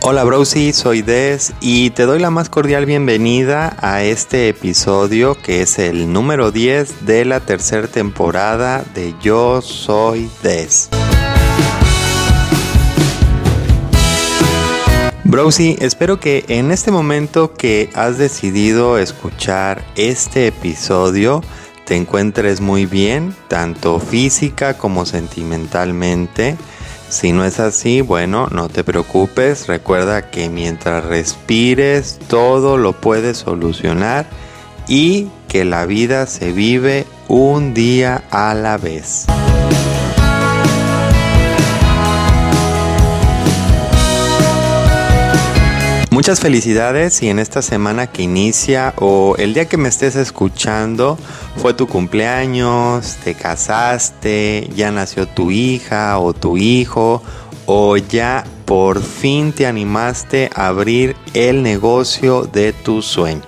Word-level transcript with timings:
Hola 0.00 0.22
Browsy, 0.22 0.72
soy 0.72 1.02
Des 1.02 1.52
y 1.60 1.90
te 1.90 2.04
doy 2.04 2.20
la 2.20 2.30
más 2.30 2.48
cordial 2.48 2.86
bienvenida 2.86 3.76
a 3.80 4.04
este 4.04 4.48
episodio 4.48 5.34
que 5.34 5.62
es 5.62 5.80
el 5.80 6.12
número 6.12 6.52
10 6.52 7.04
de 7.04 7.24
la 7.24 7.40
tercera 7.40 7.88
temporada 7.88 8.84
de 8.94 9.14
Yo 9.20 9.60
Soy 9.60 10.30
Des. 10.44 10.88
Browsy, 15.24 15.76
espero 15.80 16.20
que 16.20 16.44
en 16.46 16.70
este 16.70 16.92
momento 16.92 17.54
que 17.54 17.90
has 17.94 18.18
decidido 18.18 18.98
escuchar 18.98 19.84
este 19.96 20.46
episodio 20.46 21.42
te 21.84 21.96
encuentres 21.96 22.60
muy 22.60 22.86
bien, 22.86 23.34
tanto 23.48 23.98
física 23.98 24.78
como 24.78 25.06
sentimentalmente. 25.06 26.56
Si 27.10 27.32
no 27.32 27.44
es 27.44 27.58
así, 27.58 28.02
bueno, 28.02 28.48
no 28.50 28.68
te 28.68 28.84
preocupes, 28.84 29.66
recuerda 29.66 30.30
que 30.30 30.50
mientras 30.50 31.04
respires 31.04 32.18
todo 32.28 32.76
lo 32.76 32.92
puedes 32.92 33.38
solucionar 33.38 34.26
y 34.86 35.28
que 35.48 35.64
la 35.64 35.86
vida 35.86 36.26
se 36.26 36.52
vive 36.52 37.06
un 37.26 37.72
día 37.72 38.24
a 38.30 38.54
la 38.54 38.76
vez. 38.76 39.26
Muchas 46.10 46.40
felicidades 46.40 47.22
y 47.22 47.28
en 47.28 47.38
esta 47.38 47.62
semana 47.62 48.08
que 48.08 48.22
inicia 48.22 48.92
o 48.96 49.36
el 49.38 49.54
día 49.54 49.66
que 49.66 49.76
me 49.76 49.88
estés 49.88 50.16
escuchando 50.16 51.16
fue 51.58 51.74
tu 51.74 51.88
cumpleaños, 51.88 53.16
te 53.24 53.34
casaste, 53.34 54.70
ya 54.74 54.92
nació 54.92 55.26
tu 55.26 55.50
hija 55.50 56.18
o 56.18 56.32
tu 56.32 56.56
hijo 56.56 57.22
o 57.66 57.96
ya 57.96 58.44
por 58.64 59.02
fin 59.02 59.52
te 59.52 59.66
animaste 59.66 60.50
a 60.54 60.68
abrir 60.68 61.16
el 61.34 61.62
negocio 61.62 62.44
de 62.44 62.72
tus 62.72 63.06
sueños. 63.06 63.46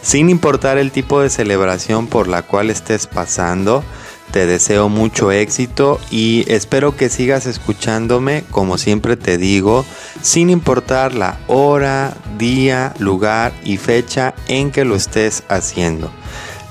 Sin 0.00 0.30
importar 0.30 0.78
el 0.78 0.92
tipo 0.92 1.20
de 1.20 1.30
celebración 1.30 2.06
por 2.06 2.28
la 2.28 2.42
cual 2.42 2.70
estés 2.70 3.06
pasando, 3.06 3.82
te 4.30 4.46
deseo 4.46 4.88
mucho 4.88 5.32
éxito 5.32 6.00
y 6.10 6.44
espero 6.48 6.96
que 6.96 7.08
sigas 7.08 7.46
escuchándome 7.46 8.44
como 8.50 8.78
siempre 8.78 9.16
te 9.16 9.38
digo, 9.38 9.84
sin 10.22 10.50
importar 10.50 11.14
la 11.14 11.38
hora, 11.46 12.14
día, 12.38 12.94
lugar 12.98 13.52
y 13.64 13.76
fecha 13.76 14.34
en 14.46 14.70
que 14.70 14.84
lo 14.84 14.94
estés 14.94 15.42
haciendo. 15.48 16.10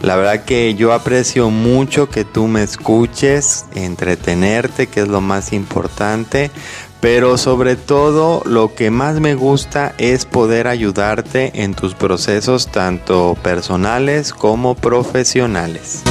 La 0.04 0.18
verdad 0.18 0.44
que 0.44 0.76
yo 0.76 0.92
aprecio 0.92 1.50
mucho 1.50 2.10
que 2.10 2.26
tú 2.26 2.48
me 2.48 2.62
escuches, 2.62 3.64
entretenerte, 3.74 4.88
que 4.88 5.00
es 5.00 5.08
lo 5.08 5.22
más 5.22 5.54
importante, 5.54 6.52
pero 7.00 7.38
sobre 7.38 7.78
todo 7.78 8.44
lo 8.46 8.76
que 8.76 8.92
más 8.92 9.22
me 9.22 9.34
gusta 9.34 9.96
es 9.98 10.26
poder 10.26 10.68
ayudarte 10.68 11.64
en 11.64 11.74
tus 11.74 11.96
procesos 11.96 12.68
tanto 12.68 13.38
personales 13.42 14.34
como 14.34 14.76
profesionales. 14.76 16.04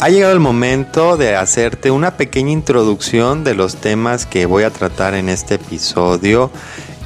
Ha 0.00 0.10
llegado 0.10 0.32
el 0.32 0.38
momento 0.38 1.16
de 1.16 1.34
hacerte 1.34 1.90
una 1.90 2.16
pequeña 2.16 2.52
introducción 2.52 3.42
de 3.42 3.56
los 3.56 3.74
temas 3.76 4.26
que 4.26 4.46
voy 4.46 4.62
a 4.62 4.70
tratar 4.70 5.14
en 5.14 5.28
este 5.28 5.56
episodio 5.56 6.52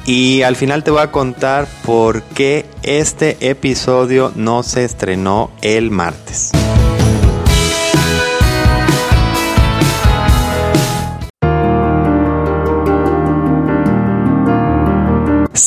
y 0.05 0.43
al 0.43 0.55
final 0.55 0.83
te 0.83 0.91
voy 0.91 1.01
a 1.01 1.11
contar 1.11 1.67
por 1.85 2.21
qué 2.21 2.67
este 2.83 3.49
episodio 3.49 4.31
no 4.35 4.61
se 4.61 4.85
estrenó 4.85 5.49
el 5.63 5.89
martes. 5.89 6.51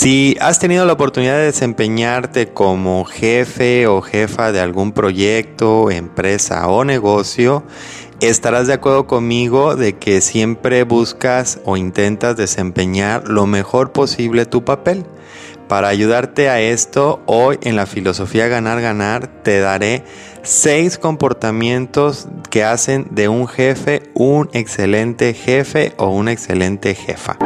Si 0.07 0.37
has 0.41 0.61
tenido 0.61 0.87
la 0.87 0.93
oportunidad 0.93 1.35
de 1.35 1.47
desempeñarte 1.47 2.47
como 2.53 3.05
jefe 3.07 3.89
o 3.89 4.03
jefa 4.03 4.53
de 4.53 4.61
algún 4.61 4.93
proyecto, 4.93 5.91
empresa 5.91 6.69
o 6.69 6.85
negocio, 6.85 7.65
estarás 8.21 8.69
de 8.69 8.75
acuerdo 8.75 9.09
conmigo 9.09 9.75
de 9.75 9.95
que 9.97 10.21
siempre 10.21 10.85
buscas 10.85 11.59
o 11.65 11.77
intentas 11.77 12.37
desempeñar 12.37 13.27
lo 13.27 13.49
mejor 13.49 13.91
posible 13.91 14.47
tu 14.47 14.65
papel. 14.65 15.05
Para 15.67 15.89
ayudarte 15.89 16.51
a 16.51 16.61
esto, 16.61 17.21
hoy 17.27 17.59
en 17.63 17.75
la 17.75 17.87
filosofía 17.87 18.47
ganar 18.47 18.81
ganar 18.81 19.27
te 19.43 19.59
daré 19.59 20.05
seis 20.43 20.99
comportamientos 20.99 22.29
que 22.49 22.63
hacen 22.63 23.09
de 23.11 23.27
un 23.27 23.49
jefe 23.49 24.05
un 24.15 24.51
excelente 24.53 25.35
jefe 25.35 25.95
o 25.97 26.11
una 26.11 26.31
excelente 26.31 26.95
jefa. 26.95 27.37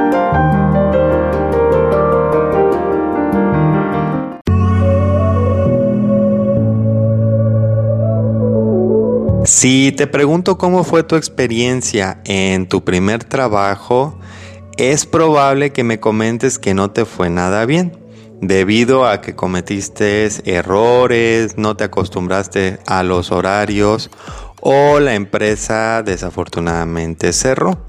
Si 9.60 9.92
te 9.92 10.06
pregunto 10.06 10.56
cómo 10.56 10.84
fue 10.84 11.02
tu 11.02 11.16
experiencia 11.16 12.22
en 12.24 12.66
tu 12.66 12.82
primer 12.82 13.24
trabajo, 13.24 14.18
es 14.78 15.04
probable 15.04 15.70
que 15.70 15.84
me 15.84 16.00
comentes 16.00 16.58
que 16.58 16.72
no 16.72 16.92
te 16.92 17.04
fue 17.04 17.28
nada 17.28 17.66
bien, 17.66 17.92
debido 18.40 19.06
a 19.06 19.20
que 19.20 19.36
cometiste 19.36 20.30
errores, 20.46 21.58
no 21.58 21.76
te 21.76 21.84
acostumbraste 21.84 22.78
a 22.86 23.02
los 23.02 23.32
horarios 23.32 24.08
o 24.62 24.98
la 24.98 25.12
empresa 25.12 26.02
desafortunadamente 26.02 27.34
cerró. 27.34 27.86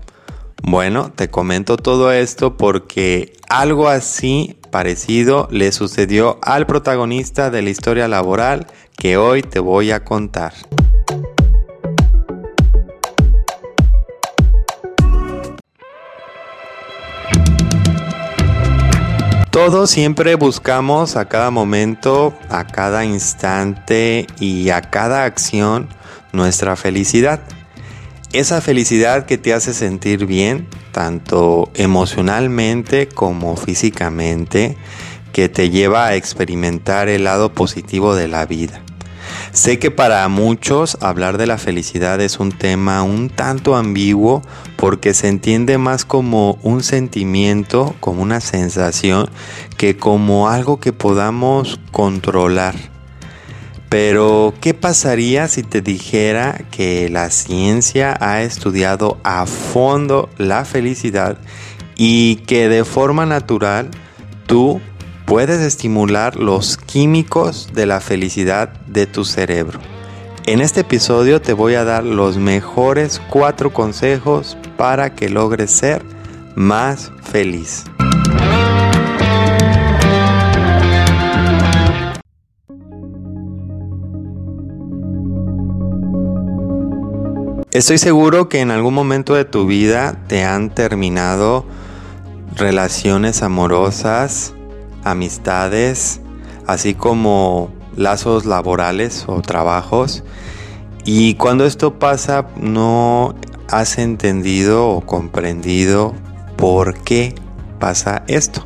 Bueno, 0.64 1.14
te 1.16 1.30
comento 1.30 1.78
todo 1.78 2.12
esto 2.12 2.58
porque 2.58 3.32
algo 3.48 3.88
así 3.88 4.60
parecido 4.72 5.48
le 5.52 5.72
sucedió 5.72 6.38
al 6.42 6.68
protagonista 6.68 7.50
de 7.50 7.62
la 7.62 7.70
historia 7.70 8.10
laboral 8.10 8.68
que 8.98 9.16
hoy 9.16 9.42
te 9.42 9.62
voy 9.62 9.92
a 9.92 10.04
contar. 10.04 10.52
Todos 19.52 19.90
siempre 19.90 20.36
buscamos 20.36 21.18
a 21.18 21.26
cada 21.28 21.52
momento, 21.52 22.34
a 22.48 22.66
cada 22.66 23.04
instante 23.04 24.26
y 24.40 24.70
a 24.70 24.80
cada 24.80 25.26
acción 25.26 25.90
nuestra 26.32 26.78
felicidad. 26.78 27.42
Esa 28.32 28.62
felicidad 28.62 29.26
que 29.26 29.38
te 29.38 29.54
hace 29.54 29.74
sentir 29.74 30.26
bien, 30.26 30.70
tanto 30.94 31.70
emocionalmente 31.74 33.10
como 33.10 33.58
físicamente, 33.58 34.78
que 35.34 35.50
te 35.50 35.70
lleva 35.70 36.06
a 36.06 36.16
experimentar 36.16 37.10
el 37.10 37.26
lado 37.26 37.54
positivo 37.54 38.16
de 38.16 38.30
la 38.30 38.46
vida. 38.46 38.82
Sé 39.52 39.80
que 39.80 39.92
para 39.92 40.26
muchos 40.30 40.98
hablar 41.02 41.38
de 41.38 41.48
la 41.48 41.58
felicidad 41.58 42.22
es 42.22 42.40
un 42.40 42.54
tema 42.54 43.04
un 43.04 43.30
tanto 43.30 43.76
ambiguo 43.76 44.44
porque 44.82 45.14
se 45.14 45.28
entiende 45.28 45.78
más 45.78 46.06
como 46.06 46.58
un 46.64 46.82
sentimiento, 46.82 47.94
como 48.00 48.24
una 48.24 48.42
sensación, 48.42 49.30
que 49.78 49.96
como 49.96 50.50
algo 50.50 50.80
que 50.80 50.92
podamos 50.92 51.80
controlar. 51.92 52.74
Pero, 53.90 54.56
¿qué 54.60 54.74
pasaría 54.74 55.48
si 55.50 55.62
te 55.62 55.82
dijera 55.82 56.66
que 56.72 57.10
la 57.10 57.30
ciencia 57.30 58.18
ha 58.20 58.42
estudiado 58.42 59.20
a 59.24 59.46
fondo 59.46 60.32
la 60.40 60.66
felicidad 60.66 61.38
y 61.96 62.38
que 62.48 62.68
de 62.68 62.84
forma 62.84 63.28
natural 63.28 63.92
tú 64.48 64.82
puedes 65.28 65.62
estimular 65.62 66.38
los 66.38 66.78
químicos 66.78 67.70
de 67.76 67.86
la 67.86 68.02
felicidad 68.02 68.70
de 68.88 69.06
tu 69.06 69.26
cerebro. 69.26 69.91
En 70.48 70.60
este 70.60 70.82
episodio 70.82 71.40
te 71.40 71.54
voy 71.54 71.76
a 71.76 71.84
dar 71.84 72.04
los 72.04 72.38
mejores 72.38 73.22
cuatro 73.30 73.72
consejos 73.72 74.58
para 74.76 75.14
que 75.14 75.30
logres 75.30 75.70
ser 75.70 76.04
más 76.56 77.12
feliz. 77.22 77.84
Estoy 87.72 88.00
seguro 88.00 88.50
que 88.50 88.62
en 88.62 88.72
algún 88.72 88.96
momento 88.96 89.36
de 89.36 89.46
tu 89.46 89.68
vida 89.68 90.26
te 90.28 90.44
han 90.44 90.74
terminado 90.74 91.66
relaciones 92.56 93.44
amorosas, 93.44 94.56
amistades, 95.04 96.20
así 96.66 96.96
como 96.96 97.72
lazos 97.96 98.46
laborales 98.46 99.26
o 99.28 99.42
trabajos. 99.42 100.24
Y 101.06 101.36
cuando 101.36 101.66
esto 101.66 101.98
pasa 102.00 102.46
no 102.58 103.36
has 103.68 103.98
entendido 103.98 104.88
o 104.90 105.02
comprendido 105.02 106.14
por 106.58 107.00
qué 107.00 107.34
pasa 107.80 108.24
esto. 108.28 108.66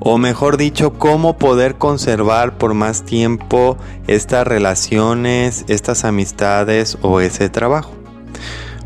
O 0.00 0.16
mejor 0.16 0.56
dicho, 0.56 0.94
cómo 0.94 1.36
poder 1.36 1.76
conservar 1.76 2.56
por 2.56 2.72
más 2.72 3.04
tiempo 3.04 3.76
estas 4.06 4.46
relaciones, 4.46 5.66
estas 5.68 6.04
amistades 6.04 6.96
o 7.02 7.20
ese 7.20 7.50
trabajo. 7.50 7.92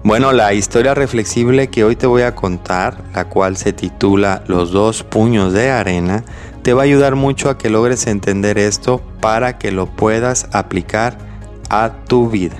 Bueno, 0.02 0.32
la 0.32 0.52
historia 0.52 0.92
reflexible 0.92 1.68
que 1.68 1.84
hoy 1.84 1.96
te 1.96 2.06
voy 2.06 2.22
a 2.22 2.34
contar, 2.34 2.98
la 3.14 3.26
cual 3.28 3.56
se 3.56 3.72
titula 3.72 4.42
Los 4.48 4.70
dos 4.70 5.02
puños 5.02 5.54
de 5.54 5.70
arena, 5.70 6.24
te 6.64 6.72
va 6.72 6.82
a 6.82 6.84
ayudar 6.84 7.14
mucho 7.14 7.50
a 7.50 7.58
que 7.58 7.70
logres 7.70 8.08
entender 8.08 8.58
esto 8.58 9.00
para 9.20 9.58
que 9.58 9.70
lo 9.70 9.86
puedas 9.86 10.48
aplicar 10.50 11.18
a 11.68 11.92
tu 12.08 12.28
vida. 12.28 12.56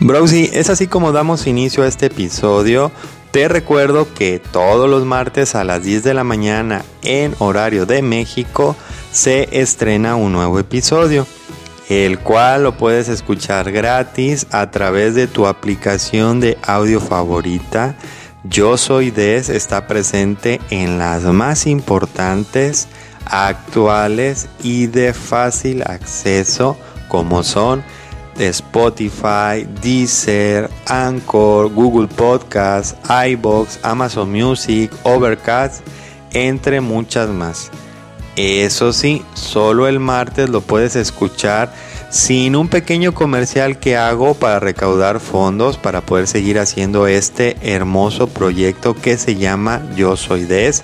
Browsy, 0.00 0.50
es 0.52 0.68
así 0.68 0.88
como 0.88 1.12
damos 1.12 1.46
inicio 1.46 1.84
a 1.84 1.86
este 1.86 2.06
episodio 2.06 2.92
te 3.32 3.48
recuerdo 3.48 4.12
que 4.12 4.42
todos 4.52 4.90
los 4.90 5.06
martes 5.06 5.54
a 5.54 5.64
las 5.64 5.82
10 5.82 6.04
de 6.04 6.12
la 6.12 6.22
mañana 6.22 6.84
en 7.02 7.34
horario 7.38 7.86
de 7.86 8.02
México 8.02 8.76
se 9.10 9.48
estrena 9.58 10.16
un 10.16 10.32
nuevo 10.32 10.58
episodio, 10.58 11.26
el 11.88 12.18
cual 12.18 12.64
lo 12.64 12.76
puedes 12.76 13.08
escuchar 13.08 13.72
gratis 13.72 14.46
a 14.50 14.70
través 14.70 15.14
de 15.14 15.26
tu 15.26 15.46
aplicación 15.46 16.40
de 16.40 16.58
audio 16.62 17.00
favorita. 17.00 17.94
Yo 18.44 18.76
soy 18.76 19.10
Des 19.10 19.48
está 19.48 19.86
presente 19.86 20.60
en 20.70 20.98
las 20.98 21.22
más 21.24 21.66
importantes, 21.66 22.88
actuales 23.26 24.48
y 24.62 24.86
de 24.86 25.14
fácil 25.14 25.82
acceso 25.82 26.76
como 27.08 27.42
son 27.42 27.84
Spotify, 28.38 29.66
Deezer, 29.82 30.70
Anchor, 30.86 31.68
Google 31.72 32.08
Podcast, 32.08 32.96
iBox, 33.08 33.78
Amazon 33.82 34.32
Music, 34.32 34.90
Overcast, 35.04 35.86
entre 36.32 36.80
muchas 36.80 37.28
más. 37.28 37.70
Eso 38.36 38.94
sí, 38.94 39.22
solo 39.34 39.88
el 39.88 40.00
martes 40.00 40.48
lo 40.48 40.62
puedes 40.62 40.96
escuchar 40.96 41.72
sin 42.08 42.56
un 42.56 42.68
pequeño 42.68 43.12
comercial 43.12 43.78
que 43.78 43.96
hago 43.96 44.34
para 44.34 44.58
recaudar 44.58 45.20
fondos 45.20 45.76
para 45.76 46.00
poder 46.00 46.26
seguir 46.26 46.58
haciendo 46.58 47.06
este 47.06 47.56
hermoso 47.62 48.28
proyecto 48.28 48.94
que 48.94 49.18
se 49.18 49.36
llama 49.36 49.82
Yo 49.96 50.16
Soy 50.16 50.44
Des. 50.44 50.82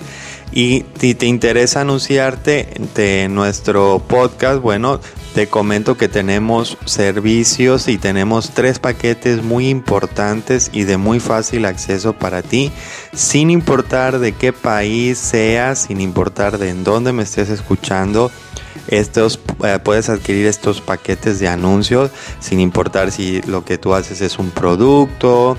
Y 0.53 0.85
si 0.99 1.15
te 1.15 1.27
interesa 1.27 1.83
anunciarte 1.83 2.69
de 2.95 3.29
nuestro 3.29 4.03
podcast, 4.07 4.61
bueno, 4.61 5.01
te 5.39 5.47
comento 5.47 5.97
que 5.97 6.09
tenemos 6.09 6.77
servicios 6.85 7.87
y 7.87 7.97
tenemos 7.97 8.51
tres 8.55 8.81
paquetes 8.81 9.41
muy 9.41 9.69
importantes 9.69 10.69
y 10.73 10.83
de 10.83 10.97
muy 10.97 11.21
fácil 11.21 11.65
acceso 11.65 12.13
para 12.13 12.43
ti, 12.43 12.73
sin 13.13 13.49
importar 13.49 14.19
de 14.19 14.33
qué 14.33 14.53
país 14.53 15.17
seas, 15.17 15.83
sin 15.83 16.01
importar 16.01 16.59
de 16.59 16.71
en 16.71 16.83
dónde 16.83 17.13
me 17.13 17.23
estés 17.23 17.51
escuchando. 17.51 18.33
Estos, 18.89 19.39
eh, 19.63 19.79
puedes 19.81 20.09
adquirir 20.09 20.45
estos 20.49 20.81
paquetes 20.81 21.39
de 21.39 21.47
anuncios 21.47 22.11
sin 22.41 22.59
importar 22.59 23.13
si 23.13 23.41
lo 23.43 23.65
que 23.65 23.79
tú 23.79 23.95
haces 23.95 24.21
es 24.21 24.41
un 24.41 24.51
producto, 24.51 25.57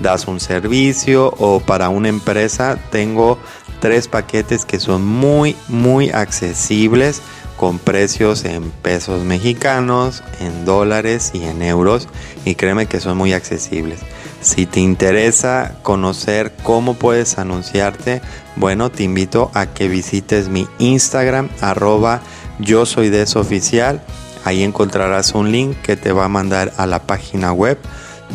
das 0.00 0.26
un 0.26 0.40
servicio 0.40 1.32
o 1.38 1.60
para 1.60 1.88
una 1.88 2.08
empresa. 2.08 2.80
Tengo 2.90 3.38
tres 3.78 4.08
paquetes 4.08 4.64
que 4.64 4.80
son 4.80 5.06
muy, 5.06 5.54
muy 5.68 6.10
accesibles 6.10 7.22
con 7.60 7.78
precios 7.78 8.46
en 8.46 8.70
pesos 8.70 9.22
mexicanos, 9.22 10.22
en 10.40 10.64
dólares 10.64 11.32
y 11.34 11.44
en 11.44 11.60
euros 11.60 12.08
y 12.46 12.54
créeme 12.54 12.86
que 12.86 13.00
son 13.00 13.18
muy 13.18 13.34
accesibles. 13.34 13.98
Si 14.40 14.64
te 14.64 14.80
interesa 14.80 15.74
conocer 15.82 16.54
cómo 16.62 16.94
puedes 16.94 17.36
anunciarte, 17.36 18.22
bueno, 18.56 18.90
te 18.90 19.02
invito 19.02 19.50
a 19.52 19.66
que 19.66 19.88
visites 19.88 20.48
mi 20.48 20.66
Instagram 20.78 21.50
arroba 21.60 22.22
yo 22.60 22.86
soy 22.86 23.14
oficial. 23.34 24.00
Ahí 24.46 24.62
encontrarás 24.62 25.34
un 25.34 25.52
link 25.52 25.76
que 25.82 25.96
te 25.96 26.12
va 26.12 26.24
a 26.24 26.28
mandar 26.28 26.72
a 26.78 26.86
la 26.86 27.02
página 27.02 27.52
web 27.52 27.76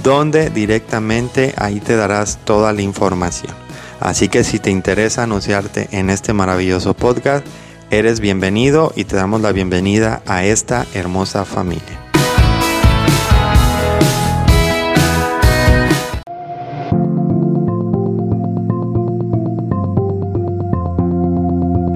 donde 0.04 0.52
directamente 0.52 1.56
ahí 1.58 1.80
te 1.80 1.96
darás 1.96 2.38
toda 2.46 2.74
la 2.74 2.84
información. 2.84 3.56
Así 4.00 4.28
que 4.30 4.44
si 4.44 4.60
te 4.60 4.70
interesa 4.70 5.24
anunciarte 5.24 5.88
en 5.94 6.12
este 6.12 6.32
maravilloso 6.34 6.94
podcast, 6.94 7.44
Eres 7.96 8.20
bienvenido 8.20 8.92
y 8.94 9.06
te 9.06 9.16
damos 9.16 9.40
la 9.40 9.54
bienvenida 9.54 10.22
a 10.26 10.44
esta 10.44 10.86
hermosa 10.94 11.46
familia. 11.46 11.98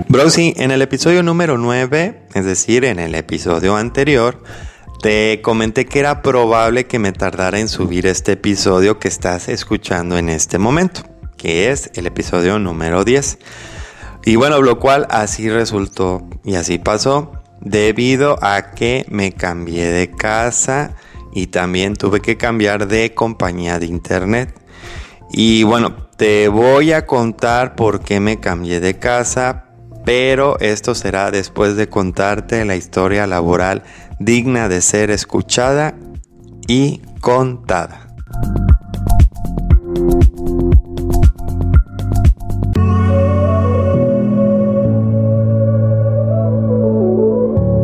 Browsy, 0.07 0.53
en 0.55 0.71
el 0.71 0.81
episodio 0.81 1.21
número 1.21 1.57
9, 1.57 2.27
es 2.33 2.45
decir, 2.45 2.85
en 2.85 2.99
el 2.99 3.13
episodio 3.13 3.75
anterior, 3.75 4.41
te 5.01 5.41
comenté 5.41 5.85
que 5.85 5.99
era 5.99 6.21
probable 6.21 6.85
que 6.85 6.97
me 6.97 7.11
tardara 7.11 7.59
en 7.59 7.67
subir 7.67 8.07
este 8.07 8.31
episodio 8.31 8.99
que 8.99 9.09
estás 9.09 9.49
escuchando 9.49 10.17
en 10.17 10.29
este 10.29 10.59
momento, 10.59 11.01
que 11.35 11.71
es 11.71 11.91
el 11.95 12.07
episodio 12.07 12.57
número 12.57 13.03
10. 13.03 13.37
Y 14.25 14.35
bueno, 14.35 14.61
lo 14.61 14.79
cual 14.79 15.07
así 15.09 15.49
resultó 15.49 16.27
y 16.43 16.55
así 16.55 16.77
pasó 16.77 17.31
debido 17.61 18.37
a 18.41 18.71
que 18.71 19.05
me 19.09 19.31
cambié 19.31 19.87
de 19.87 20.11
casa 20.11 20.95
y 21.33 21.47
también 21.47 21.95
tuve 21.95 22.21
que 22.21 22.37
cambiar 22.37 22.87
de 22.87 23.13
compañía 23.13 23.79
de 23.79 23.85
internet. 23.85 24.53
Y 25.31 25.63
bueno, 25.63 25.95
te 26.17 26.47
voy 26.47 26.91
a 26.91 27.05
contar 27.05 27.75
por 27.75 28.01
qué 28.01 28.19
me 28.19 28.39
cambié 28.39 28.79
de 28.79 28.97
casa, 28.97 29.65
pero 30.05 30.59
esto 30.59 30.95
será 30.95 31.31
después 31.31 31.75
de 31.75 31.87
contarte 31.87 32.65
la 32.65 32.75
historia 32.75 33.27
laboral 33.27 33.83
digna 34.19 34.67
de 34.67 34.81
ser 34.81 35.11
escuchada 35.11 35.95
y 36.67 37.01
contada. 37.21 38.08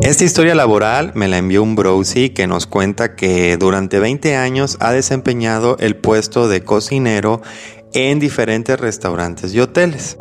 Esta 0.05 0.23
historia 0.23 0.53
laboral 0.53 1.13
me 1.15 1.27
la 1.27 1.39
envió 1.39 1.63
un 1.63 1.75
browsy 1.75 2.29
que 2.29 2.45
nos 2.45 2.67
cuenta 2.67 3.15
que 3.15 3.57
durante 3.57 3.97
20 3.97 4.35
años 4.35 4.77
ha 4.79 4.91
desempeñado 4.91 5.77
el 5.79 5.95
puesto 5.95 6.47
de 6.47 6.63
cocinero 6.63 7.41
en 7.91 8.19
diferentes 8.19 8.79
restaurantes 8.79 9.55
y 9.55 9.61
hoteles. 9.61 10.15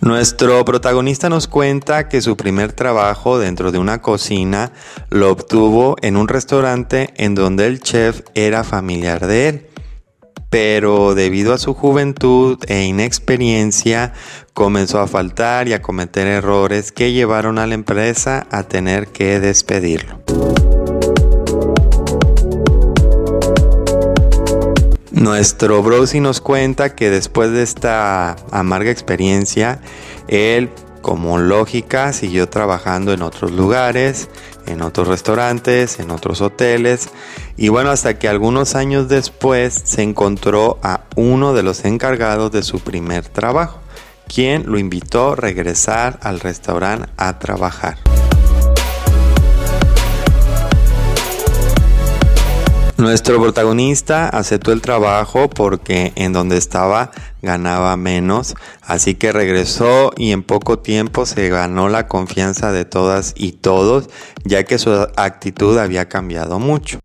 Nuestro 0.00 0.64
protagonista 0.64 1.28
nos 1.28 1.46
cuenta 1.46 2.08
que 2.08 2.20
su 2.20 2.36
primer 2.36 2.72
trabajo 2.72 3.38
dentro 3.38 3.70
de 3.70 3.78
una 3.78 4.02
cocina 4.02 4.72
lo 5.08 5.30
obtuvo 5.30 5.94
en 6.02 6.16
un 6.16 6.26
restaurante 6.26 7.10
en 7.16 7.36
donde 7.36 7.66
el 7.66 7.80
chef 7.80 8.22
era 8.34 8.64
familiar 8.64 9.28
de 9.28 9.48
él 9.48 9.69
pero 10.50 11.14
debido 11.14 11.54
a 11.54 11.58
su 11.58 11.74
juventud 11.74 12.58
e 12.66 12.82
inexperiencia 12.82 14.12
comenzó 14.52 15.00
a 15.00 15.06
faltar 15.06 15.68
y 15.68 15.72
a 15.72 15.80
cometer 15.80 16.26
errores 16.26 16.92
que 16.92 17.12
llevaron 17.12 17.58
a 17.58 17.66
la 17.66 17.74
empresa 17.74 18.46
a 18.50 18.64
tener 18.64 19.06
que 19.06 19.38
despedirlo. 19.40 20.20
Nuestro 25.12 25.82
Brosy 25.82 26.18
nos 26.20 26.40
cuenta 26.40 26.94
que 26.94 27.10
después 27.10 27.52
de 27.52 27.62
esta 27.62 28.36
amarga 28.50 28.90
experiencia, 28.90 29.80
él 30.28 30.70
como 31.02 31.38
lógica 31.38 32.12
siguió 32.12 32.48
trabajando 32.48 33.12
en 33.12 33.22
otros 33.22 33.52
lugares, 33.52 34.28
en 34.66 34.82
otros 34.82 35.08
restaurantes, 35.08 35.98
en 35.98 36.10
otros 36.10 36.40
hoteles 36.40 37.08
y 37.56 37.68
bueno, 37.68 37.90
hasta 37.90 38.18
que 38.18 38.28
algunos 38.28 38.74
años 38.74 39.08
después 39.08 39.80
se 39.84 40.02
encontró 40.02 40.78
a 40.82 41.02
uno 41.16 41.52
de 41.52 41.62
los 41.62 41.84
encargados 41.84 42.52
de 42.52 42.62
su 42.62 42.80
primer 42.80 43.28
trabajo, 43.28 43.80
quien 44.28 44.70
lo 44.70 44.78
invitó 44.78 45.32
a 45.32 45.36
regresar 45.36 46.18
al 46.22 46.40
restaurante 46.40 47.08
a 47.16 47.38
trabajar. 47.38 47.98
Nuestro 53.00 53.40
protagonista 53.40 54.28
aceptó 54.28 54.72
el 54.72 54.82
trabajo 54.82 55.48
porque 55.48 56.12
en 56.16 56.34
donde 56.34 56.58
estaba 56.58 57.12
ganaba 57.40 57.96
menos, 57.96 58.54
así 58.82 59.14
que 59.14 59.32
regresó 59.32 60.12
y 60.18 60.32
en 60.32 60.42
poco 60.42 60.80
tiempo 60.80 61.24
se 61.24 61.48
ganó 61.48 61.88
la 61.88 62.08
confianza 62.08 62.72
de 62.72 62.84
todas 62.84 63.32
y 63.38 63.52
todos, 63.52 64.10
ya 64.44 64.64
que 64.64 64.78
su 64.78 64.90
actitud 65.16 65.78
había 65.78 66.10
cambiado 66.10 66.58
mucho. 66.58 66.98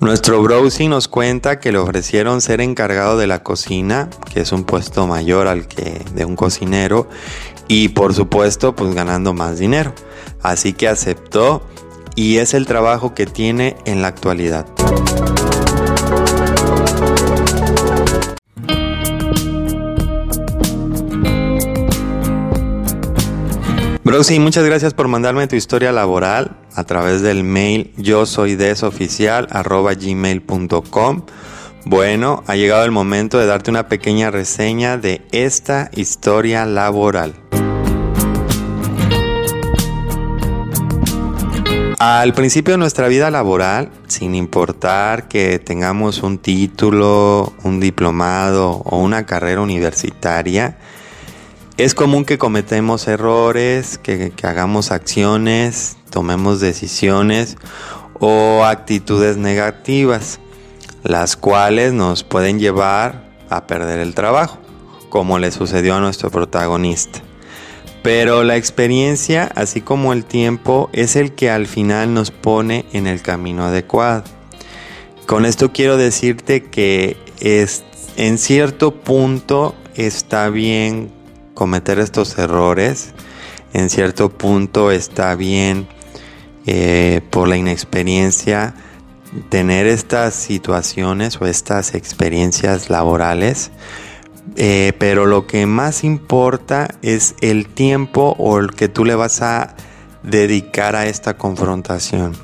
Nuestro 0.00 0.42
browsing 0.42 0.88
nos 0.88 1.08
cuenta 1.08 1.60
que 1.60 1.72
le 1.72 1.78
ofrecieron 1.78 2.40
ser 2.40 2.62
encargado 2.62 3.18
de 3.18 3.26
la 3.26 3.42
cocina, 3.42 4.08
que 4.32 4.40
es 4.40 4.50
un 4.50 4.64
puesto 4.64 5.06
mayor 5.06 5.46
al 5.46 5.68
que 5.68 6.02
de 6.14 6.24
un 6.24 6.36
cocinero, 6.36 7.06
y 7.70 7.88
por 7.90 8.12
supuesto 8.14 8.74
pues 8.74 8.92
ganando 8.96 9.32
más 9.32 9.60
dinero. 9.60 9.94
Así 10.42 10.72
que 10.72 10.88
aceptó 10.88 11.62
y 12.16 12.38
es 12.38 12.52
el 12.52 12.66
trabajo 12.66 13.14
que 13.14 13.26
tiene 13.26 13.76
en 13.84 14.02
la 14.02 14.08
actualidad. 14.08 14.66
Broxy, 24.02 24.40
muchas 24.40 24.64
gracias 24.64 24.92
por 24.92 25.06
mandarme 25.06 25.46
tu 25.46 25.54
historia 25.54 25.92
laboral 25.92 26.56
a 26.74 26.82
través 26.82 27.22
del 27.22 27.44
mail 27.44 27.92
yo 27.96 28.26
soy 28.26 28.56
gmail.com. 30.00 31.22
Bueno, 31.86 32.42
ha 32.48 32.56
llegado 32.56 32.84
el 32.84 32.90
momento 32.90 33.38
de 33.38 33.46
darte 33.46 33.70
una 33.70 33.86
pequeña 33.86 34.32
reseña 34.32 34.98
de 34.98 35.22
esta 35.30 35.88
historia 35.94 36.66
laboral. 36.66 37.36
Al 42.00 42.32
principio 42.32 42.72
de 42.72 42.78
nuestra 42.78 43.08
vida 43.08 43.30
laboral, 43.30 43.90
sin 44.06 44.34
importar 44.34 45.28
que 45.28 45.58
tengamos 45.58 46.22
un 46.22 46.38
título, 46.38 47.52
un 47.62 47.78
diplomado 47.78 48.70
o 48.86 48.96
una 48.96 49.26
carrera 49.26 49.60
universitaria, 49.60 50.78
es 51.76 51.94
común 51.94 52.24
que 52.24 52.38
cometemos 52.38 53.06
errores, 53.06 53.98
que, 53.98 54.32
hagamos 54.42 54.92
acciones, 54.92 55.98
tomemos 56.08 56.58
decisiones 56.58 57.58
o 58.18 58.64
actitudes 58.64 59.36
negativas, 59.36 60.40
las 61.02 61.36
cuales 61.36 61.92
nos 61.92 62.24
pueden 62.24 62.58
llevar 62.58 63.28
a 63.50 63.66
perder 63.66 63.98
el 63.98 64.14
trabajo, 64.14 64.56
como 65.10 65.38
le 65.38 65.50
sucedió 65.50 65.96
a 65.96 66.00
nuestro 66.00 66.30
protagonista. 66.30 67.20
Pero 68.02 68.44
la 68.44 68.56
experiencia, 68.56 69.50
así 69.54 69.80
como 69.80 70.12
el 70.12 70.24
tiempo, 70.24 70.88
es 70.92 71.16
el 71.16 71.32
que 71.32 71.50
al 71.50 71.66
final 71.66 72.14
nos 72.14 72.30
pone 72.30 72.86
en 72.92 73.06
el 73.06 73.20
camino 73.20 73.64
adecuado. 73.64 74.24
Con 75.26 75.44
esto 75.44 75.72
quiero 75.72 75.96
decirte 75.96 76.62
que 76.64 77.16
es, 77.40 77.84
en 78.16 78.38
cierto 78.38 78.94
punto 78.94 79.74
está 79.94 80.48
bien 80.48 81.10
cometer 81.54 81.98
estos 81.98 82.38
errores. 82.38 83.12
En 83.72 83.90
cierto 83.90 84.30
punto 84.30 84.90
está 84.90 85.34
bien 85.34 85.86
eh, 86.66 87.20
por 87.30 87.48
la 87.48 87.56
inexperiencia 87.56 88.74
tener 89.48 89.86
estas 89.86 90.34
situaciones 90.34 91.40
o 91.40 91.46
estas 91.46 91.94
experiencias 91.94 92.90
laborales. 92.90 93.70
Eh, 94.56 94.92
pero 94.98 95.26
lo 95.26 95.46
que 95.46 95.66
más 95.66 96.02
importa 96.02 96.88
es 97.02 97.34
el 97.40 97.68
tiempo 97.68 98.34
o 98.38 98.58
el 98.58 98.72
que 98.72 98.88
tú 98.88 99.04
le 99.04 99.14
vas 99.14 99.42
a 99.42 99.74
dedicar 100.22 100.96
a 100.96 101.06
esta 101.06 101.36
confrontación. 101.36 102.34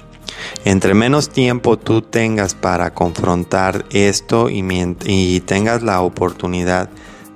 Entre 0.64 0.94
menos 0.94 1.30
tiempo 1.30 1.78
tú 1.78 2.02
tengas 2.02 2.54
para 2.54 2.92
confrontar 2.92 3.84
esto 3.90 4.50
y, 4.50 4.64
y 5.04 5.40
tengas 5.40 5.82
la 5.82 6.00
oportunidad 6.00 6.90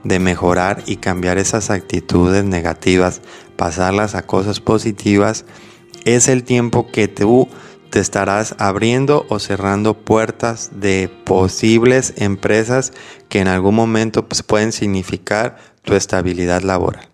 de 0.05 0.19
mejorar 0.19 0.83
y 0.87 0.97
cambiar 0.97 1.39
esas 1.39 1.71
actitudes 1.71 2.45
negativas, 2.45 3.21
pasarlas 3.57 4.15
a 4.15 4.27
cosas 4.27 4.61
positivas, 4.61 5.45
es 6.05 6.29
el 6.29 6.45
tiempo 6.45 6.87
que 6.91 7.09
tú 7.09 7.49
te 7.91 8.01
estarás 8.01 8.55
abriendo 8.59 9.27
o 9.29 9.39
cerrando 9.39 9.95
puertas 9.95 10.71
de 10.75 11.11
posibles 11.25 12.15
empresas 12.17 12.93
que 13.29 13.41
en 13.41 13.49
algún 13.49 13.75
momento 13.75 14.27
pues, 14.27 14.43
pueden 14.43 14.73
significar 14.73 15.57
tu 15.83 15.95
estabilidad 15.95 16.63
laboral. 16.63 17.09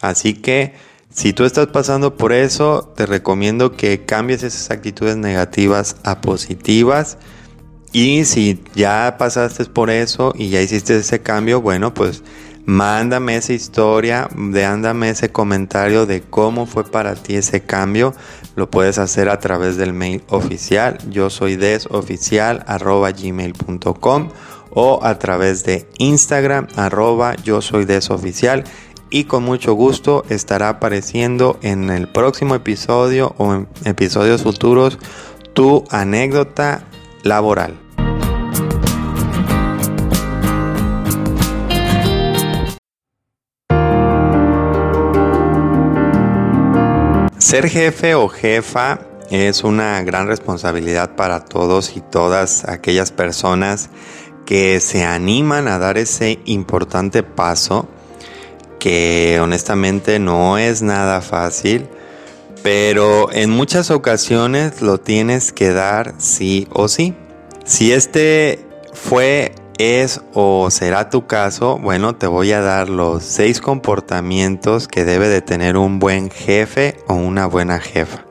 Así 0.00 0.34
que 0.34 0.74
si 1.10 1.32
tú 1.32 1.44
estás 1.44 1.68
pasando 1.68 2.16
por 2.16 2.32
eso, 2.32 2.92
te 2.96 3.06
recomiendo 3.06 3.76
que 3.76 4.04
cambies 4.04 4.42
esas 4.42 4.70
actitudes 4.70 5.16
negativas 5.16 5.96
a 6.02 6.20
positivas 6.20 7.18
y 7.94 8.24
si 8.24 8.60
ya 8.74 9.14
pasaste 9.20 9.64
por 9.66 9.88
eso 9.88 10.34
y 10.36 10.48
ya 10.48 10.60
hiciste 10.60 10.96
ese 10.96 11.22
cambio, 11.22 11.60
bueno, 11.60 11.94
pues 11.94 12.24
mándame 12.66 13.36
esa 13.36 13.52
historia, 13.52 14.28
dándame 14.34 15.10
ese 15.10 15.30
comentario 15.30 16.04
de 16.04 16.20
cómo 16.20 16.66
fue 16.66 16.82
para 16.82 17.14
ti 17.14 17.36
ese 17.36 17.62
cambio. 17.62 18.12
Lo 18.56 18.68
puedes 18.68 18.98
hacer 18.98 19.28
a 19.28 19.38
través 19.38 19.76
del 19.76 19.92
mail 19.92 20.24
oficial, 20.28 20.98
yo 21.08 21.30
soy 21.30 21.54
desoficial 21.54 22.64
arroba 22.66 23.12
gmail.com 23.12 24.30
o 24.70 24.98
a 25.04 25.16
través 25.20 25.62
de 25.62 25.88
Instagram 25.98 26.66
arroba 26.74 27.36
yo 27.44 27.62
soy 27.62 27.84
desoficial 27.84 28.64
y 29.08 29.24
con 29.24 29.44
mucho 29.44 29.74
gusto 29.74 30.24
estará 30.30 30.68
apareciendo 30.68 31.60
en 31.62 31.90
el 31.90 32.08
próximo 32.08 32.56
episodio 32.56 33.36
o 33.38 33.54
en 33.54 33.68
episodios 33.84 34.42
futuros 34.42 34.98
tu 35.52 35.84
anécdota 35.90 36.82
laboral. 37.22 37.83
Ser 47.44 47.68
jefe 47.68 48.14
o 48.14 48.30
jefa 48.30 49.00
es 49.28 49.64
una 49.64 50.02
gran 50.02 50.26
responsabilidad 50.26 51.14
para 51.14 51.44
todos 51.44 51.94
y 51.94 52.00
todas 52.00 52.66
aquellas 52.66 53.12
personas 53.12 53.90
que 54.46 54.80
se 54.80 55.04
animan 55.04 55.68
a 55.68 55.78
dar 55.78 55.98
ese 55.98 56.38
importante 56.46 57.22
paso 57.22 57.86
que 58.78 59.40
honestamente 59.42 60.18
no 60.18 60.56
es 60.56 60.80
nada 60.80 61.20
fácil, 61.20 61.86
pero 62.62 63.30
en 63.30 63.50
muchas 63.50 63.90
ocasiones 63.90 64.80
lo 64.80 64.96
tienes 64.96 65.52
que 65.52 65.70
dar 65.74 66.14
sí 66.16 66.66
o 66.72 66.88
sí. 66.88 67.12
Si 67.66 67.92
este 67.92 68.64
fue 68.94 69.52
es 69.78 70.20
o 70.32 70.70
será 70.70 71.10
tu 71.10 71.26
caso, 71.26 71.78
bueno, 71.78 72.14
te 72.14 72.26
voy 72.26 72.52
a 72.52 72.60
dar 72.60 72.88
los 72.88 73.22
seis 73.22 73.60
comportamientos 73.60 74.88
que 74.88 75.04
debe 75.04 75.28
de 75.28 75.42
tener 75.42 75.76
un 75.76 75.98
buen 75.98 76.30
jefe 76.30 76.96
o 77.08 77.14
una 77.14 77.46
buena 77.46 77.80
jefa. 77.80 78.24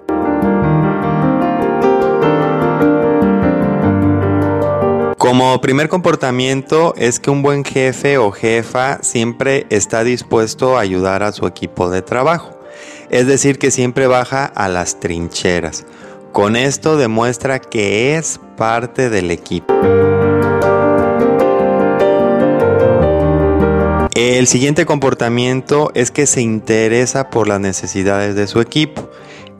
Como 5.17 5.61
primer 5.61 5.87
comportamiento 5.87 6.93
es 6.97 7.19
que 7.19 7.31
un 7.31 7.41
buen 7.41 7.63
jefe 7.63 8.17
o 8.17 8.31
jefa 8.31 8.99
siempre 9.01 9.65
está 9.69 10.03
dispuesto 10.03 10.77
a 10.77 10.81
ayudar 10.81 11.23
a 11.23 11.31
su 11.31 11.47
equipo 11.47 11.89
de 11.89 12.01
trabajo. 12.01 12.59
Es 13.09 13.25
decir, 13.25 13.57
que 13.57 13.71
siempre 13.71 14.07
baja 14.07 14.45
a 14.45 14.67
las 14.67 14.99
trincheras. 14.99 15.85
Con 16.33 16.55
esto 16.55 16.97
demuestra 16.97 17.59
que 17.59 18.17
es 18.17 18.39
parte 18.57 19.09
del 19.09 19.31
equipo. 19.31 19.73
El 24.15 24.45
siguiente 24.45 24.85
comportamiento 24.85 25.91
es 25.95 26.11
que 26.11 26.27
se 26.27 26.39
interesa 26.39 27.31
por 27.31 27.47
las 27.47 27.59
necesidades 27.59 28.35
de 28.35 28.45
su 28.45 28.61
equipo. 28.61 29.09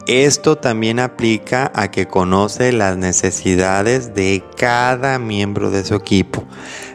Esto 0.05 0.59
también 0.59 0.99
aplica 0.99 1.71
a 1.73 1.89
que 1.89 2.07
conoce 2.07 2.71
las 2.71 2.95
necesidades 2.95 4.13
de 4.13 4.43
cada 4.55 5.17
miembro 5.17 5.71
de 5.71 5.83
su 5.83 5.95
equipo, 5.95 6.43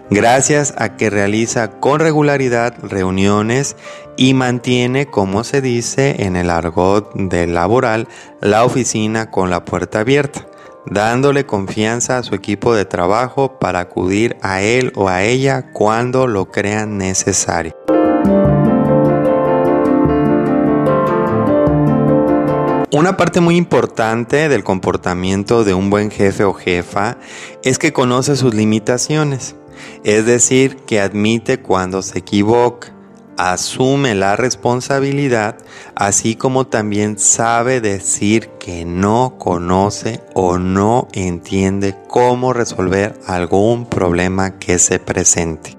gracias 0.09 0.73
a 0.79 0.97
que 0.97 1.11
realiza 1.11 1.81
con 1.81 1.99
regularidad 1.99 2.77
reuniones 2.81 3.75
y 4.17 4.35
mantiene, 4.35 5.07
como 5.07 5.43
se 5.43 5.61
dice 5.61 6.23
en 6.23 6.37
el 6.37 6.50
argot 6.50 7.12
del 7.15 7.55
laboral, 7.55 8.07
la 8.41 8.65
oficina 8.65 9.33
con 9.33 9.50
la 9.50 9.65
puerta 9.65 10.00
abierta 10.00 10.47
dándole 10.90 11.47
confianza 11.47 12.18
a 12.18 12.23
su 12.23 12.35
equipo 12.35 12.75
de 12.75 12.85
trabajo 12.85 13.59
para 13.59 13.80
acudir 13.80 14.37
a 14.42 14.62
él 14.62 14.92
o 14.95 15.09
a 15.09 15.23
ella 15.23 15.73
cuando 15.73 16.26
lo 16.26 16.50
crean 16.50 16.99
necesario. 16.99 17.75
Una 22.90 23.16
parte 23.16 23.40
muy 23.40 23.57
importante 23.57 24.49
del 24.49 24.64
comportamiento 24.64 25.62
de 25.62 25.75
un 25.75 25.90
buen 25.90 26.11
jefe 26.11 26.45
o 26.45 26.54
jefa 26.54 27.18
es 27.62 27.78
que 27.78 27.92
conoce 27.92 28.35
sus 28.35 28.54
limitaciones, 28.54 29.57
es 30.04 30.26
decir, 30.26 30.76
que 30.87 31.00
admite 31.00 31.61
cuando 31.61 32.02
se 32.02 32.18
equivoca 32.18 32.98
asume 33.38 34.14
la 34.14 34.37
responsabilidad, 34.37 35.57
así 35.95 36.35
como 36.35 36.66
también 36.66 37.18
sabe 37.18 37.80
decir 37.80 38.50
que 38.59 38.85
no 38.85 39.37
conoce 39.38 40.21
o 40.35 40.59
no 40.59 41.09
entiende 41.12 41.95
cómo 42.09 42.52
resolver 42.52 43.18
algún 43.26 43.87
problema 43.87 44.59
que 44.59 44.78
se 44.78 44.99
presente. 44.99 45.78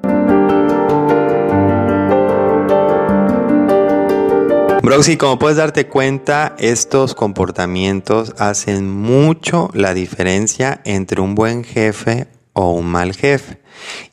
Broxy, 4.82 5.18
como 5.18 5.38
puedes 5.38 5.58
darte 5.58 5.88
cuenta, 5.88 6.56
estos 6.58 7.14
comportamientos 7.14 8.34
hacen 8.40 8.90
mucho 8.90 9.70
la 9.74 9.94
diferencia 9.94 10.82
entre 10.84 11.22
un 11.22 11.36
buen 11.36 11.64
jefe 11.64 12.28
o 12.54 12.72
un 12.72 12.88
mal 12.88 13.14
jefe. 13.14 13.60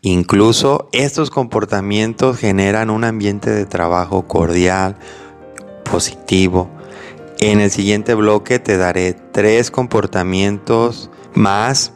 Incluso 0.03 0.89
estos 0.93 1.31
comportamientos 1.31 2.39
generan 2.39 2.91
un 2.91 3.05
ambiente 3.05 3.51
de 3.51 3.67
trabajo 3.67 4.27
cordial, 4.27 4.97
positivo, 5.91 6.71
En 7.39 7.61
el 7.61 7.71
siguiente 7.71 8.15
bloque 8.15 8.59
te 8.59 8.79
daré 8.79 9.13
tres 9.13 9.71
comportamientos 9.71 11.11
más 11.35 11.93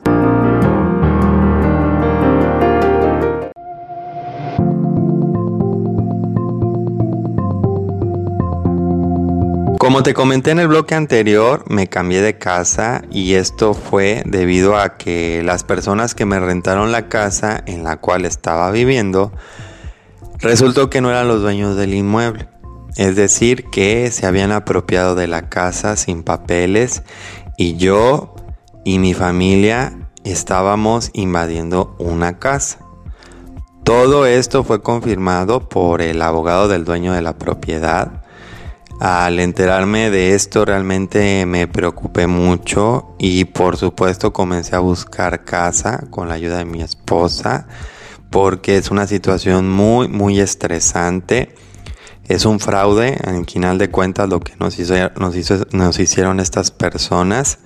Como 9.91 10.05
te 10.05 10.15
comenté 10.15 10.53
en 10.53 10.61
el 10.61 10.69
bloque 10.69 10.95
anterior, 10.95 11.65
me 11.69 11.89
cambié 11.89 12.23
de 12.23 12.39
casa 12.39 13.03
y 13.11 13.35
esto 13.35 13.75
fue 13.75 14.23
debido 14.25 14.79
a 14.79 14.97
que 14.97 15.43
las 15.45 15.65
personas 15.65 16.15
que 16.15 16.25
me 16.27 16.39
rentaron 16.39 16.93
la 16.93 17.09
casa 17.09 17.61
en 17.67 17.83
la 17.83 17.97
cual 17.97 18.25
estaba 18.25 18.71
viviendo, 18.71 19.33
resultó 20.39 20.91
que 20.91 21.01
no 21.01 21.11
eran 21.11 21.27
los 21.27 21.43
dueños 21.43 21.75
del 21.75 21.95
inmueble. 21.95 22.49
Es 22.97 23.17
decir, 23.17 23.65
que 23.65 24.13
se 24.13 24.27
habían 24.27 24.53
apropiado 24.53 25.17
de 25.17 25.27
la 25.27 25.49
casa 25.49 25.97
sin 25.97 26.23
papeles 26.23 27.03
y 27.57 27.77
yo 27.77 28.37
y 28.85 29.01
mi 29.01 29.13
familia 29.13 30.09
estábamos 30.23 31.11
invadiendo 31.15 31.97
una 31.99 32.39
casa. 32.39 32.79
Todo 33.83 34.25
esto 34.25 34.63
fue 34.63 34.83
confirmado 34.83 35.69
por 35.69 36.01
el 36.01 36.23
abogado 36.23 36.69
del 36.69 36.85
dueño 36.85 37.13
de 37.13 37.23
la 37.23 37.37
propiedad 37.37 38.20
al 39.01 39.41
enterarme 39.41 40.11
de 40.11 40.35
esto 40.35 40.67
realmente 40.67 41.47
me 41.47 41.67
preocupé 41.67 42.27
mucho 42.27 43.17
y 43.19 43.47
por 43.47 43.79
supuesto 43.79 44.35
comencé 44.35 44.77
a 44.77 44.81
buscar 44.81 45.47
casa 45.47 46.05
con 46.11 46.29
la 46.29 46.35
ayuda 46.35 46.59
de 46.59 46.67
mi 46.67 46.83
esposa 46.83 47.67
porque 48.29 48.77
es 48.77 48.91
una 48.91 49.07
situación 49.07 49.71
muy 49.71 50.07
muy 50.09 50.39
estresante. 50.39 51.55
Es 52.29 52.45
un 52.45 52.61
fraude, 52.61 53.17
en 53.25 53.47
final 53.47 53.79
de 53.79 53.91
cuentas 53.91 54.29
lo 54.29 54.39
que 54.39 54.53
nos, 54.61 54.79
hizo, 54.79 54.95
nos, 55.17 55.35
nos 55.73 55.99
hicieron 55.99 56.39
estas 56.39 56.71
personas 56.71 57.59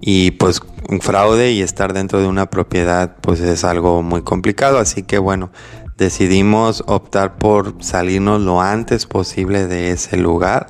y 0.00 0.30
pues 0.30 0.62
un 0.88 1.00
fraude 1.00 1.50
y 1.50 1.60
estar 1.60 1.92
dentro 1.92 2.20
de 2.20 2.28
una 2.28 2.50
propiedad 2.50 3.16
pues 3.20 3.40
es 3.40 3.64
algo 3.64 4.02
muy 4.02 4.22
complicado 4.22 4.78
así 4.78 5.02
que 5.02 5.18
bueno 5.18 5.50
decidimos 5.98 6.84
optar 6.86 7.36
por 7.38 7.74
salirnos 7.80 8.40
lo 8.40 8.62
antes 8.62 9.04
posible 9.04 9.66
de 9.66 9.90
ese 9.90 10.16
lugar 10.16 10.68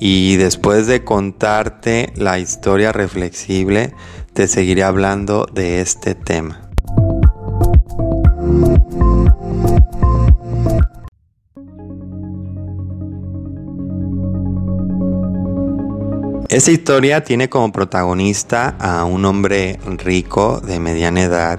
y 0.00 0.36
después 0.36 0.86
de 0.86 1.04
contarte 1.04 2.12
la 2.16 2.38
historia 2.38 2.90
reflexible 2.90 3.94
te 4.32 4.48
seguiré 4.48 4.82
hablando 4.82 5.46
de 5.52 5.80
este 5.80 6.14
tema. 6.14 6.60
Esta 16.48 16.70
historia 16.70 17.22
tiene 17.24 17.48
como 17.48 17.70
protagonista 17.72 18.76
a 18.78 19.04
un 19.04 19.24
hombre 19.24 19.78
rico 19.98 20.60
de 20.60 20.78
mediana 20.78 21.22
edad 21.22 21.58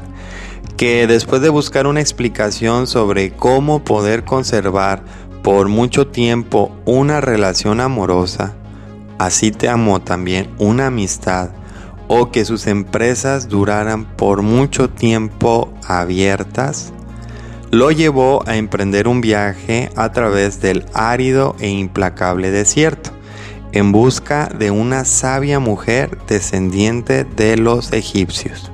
que 0.77 1.07
después 1.07 1.41
de 1.41 1.49
buscar 1.49 1.87
una 1.87 2.01
explicación 2.01 2.87
sobre 2.87 3.31
cómo 3.31 3.83
poder 3.83 4.25
conservar 4.25 5.03
por 5.41 5.69
mucho 5.69 6.07
tiempo 6.07 6.71
una 6.85 7.21
relación 7.21 7.79
amorosa, 7.79 8.53
así 9.17 9.51
te 9.51 9.69
amó 9.69 10.01
también 10.01 10.49
una 10.57 10.87
amistad, 10.87 11.51
o 12.07 12.31
que 12.31 12.45
sus 12.45 12.67
empresas 12.67 13.47
duraran 13.47 14.05
por 14.05 14.41
mucho 14.41 14.89
tiempo 14.89 15.73
abiertas, 15.87 16.91
lo 17.71 17.91
llevó 17.91 18.47
a 18.47 18.57
emprender 18.57 19.07
un 19.07 19.21
viaje 19.21 19.89
a 19.95 20.11
través 20.11 20.61
del 20.61 20.85
árido 20.93 21.55
e 21.59 21.69
implacable 21.69 22.51
desierto, 22.51 23.11
en 23.71 23.91
busca 23.91 24.47
de 24.47 24.71
una 24.71 25.03
sabia 25.03 25.59
mujer 25.59 26.17
descendiente 26.27 27.23
de 27.23 27.57
los 27.57 27.91
egipcios. 27.91 28.71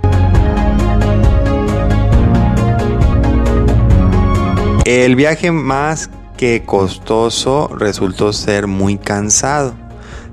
El 4.86 5.16
viaje 5.16 5.52
más 5.52 6.10
que 6.38 6.64
costoso 6.66 7.70
resultó 7.78 8.34
ser 8.34 8.66
muy 8.66 8.98
cansado, 8.98 9.76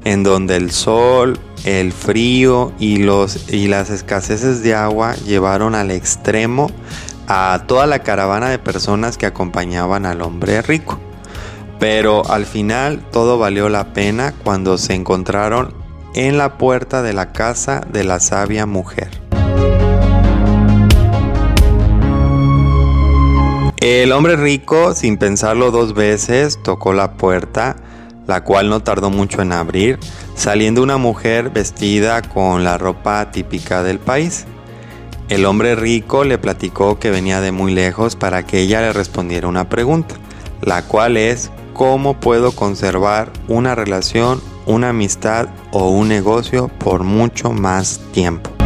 en 0.05 0.23
donde 0.23 0.57
el 0.57 0.71
sol, 0.71 1.39
el 1.65 1.93
frío 1.93 2.73
y, 2.79 2.97
los, 2.97 3.53
y 3.53 3.69
las 3.69 3.91
escaseces 3.91 4.63
de 4.63 4.75
agua 4.75 5.15
llevaron 5.17 5.75
al 5.75 5.91
extremo 5.91 6.71
a 7.27 7.65
toda 7.67 7.87
la 7.87 7.99
caravana 7.99 8.49
de 8.49 8.59
personas 8.59 9.19
que 9.19 9.27
acompañaban 9.27 10.07
al 10.07 10.23
hombre 10.23 10.63
rico. 10.63 10.99
Pero 11.79 12.27
al 12.31 12.47
final 12.47 13.03
todo 13.13 13.39
valió 13.39 13.69
la 13.69 13.93
pena 13.93 14.33
cuando 14.45 14.79
se 14.79 14.95
encontraron 14.95 15.75
en 16.15 16.39
la 16.39 16.57
puerta 16.57 17.03
de 17.03 17.13
la 17.13 17.33
casa 17.33 17.83
de 17.93 18.03
la 18.03 18.19
sabia 18.19 18.65
mujer. 18.65 19.18
El 23.91 24.13
hombre 24.13 24.37
rico, 24.37 24.93
sin 24.93 25.17
pensarlo 25.17 25.71
dos 25.71 25.95
veces, 25.95 26.63
tocó 26.63 26.93
la 26.93 27.15
puerta, 27.15 27.77
la 28.27 28.45
cual 28.45 28.69
no 28.69 28.81
tardó 28.81 29.09
mucho 29.09 29.41
en 29.41 29.51
abrir, 29.51 29.99
saliendo 30.35 30.83
una 30.83 30.99
mujer 30.99 31.49
vestida 31.49 32.21
con 32.21 32.65
la 32.65 32.77
ropa 32.77 33.31
típica 33.31 33.83
del 33.83 33.99
país. 33.99 34.45
El 35.31 35.47
hombre 35.47 35.75
rico 35.75 36.25
le 36.25 36.37
platicó 36.37 36.99
que 36.99 37.11
venía 37.11 37.41
de 37.41 37.51
muy 37.51 37.73
lejos 37.73 38.15
para 38.15 38.45
que 38.45 38.61
ella 38.61 38.83
le 38.83 38.93
respondiera 38.93 39.49
una 39.49 39.71
pregunta, 39.71 40.17
la 40.61 40.83
cual 40.83 41.17
es 41.17 41.51
¿cómo 41.73 42.21
puedo 42.21 42.53
conservar 42.53 43.33
una 43.49 43.75
relación, 43.75 44.43
una 44.67 44.91
amistad 44.91 45.49
o 45.73 45.89
un 45.89 46.09
negocio 46.09 46.69
por 46.69 47.05
mucho 47.05 47.53
más 47.53 48.03
tiempo? 48.13 48.58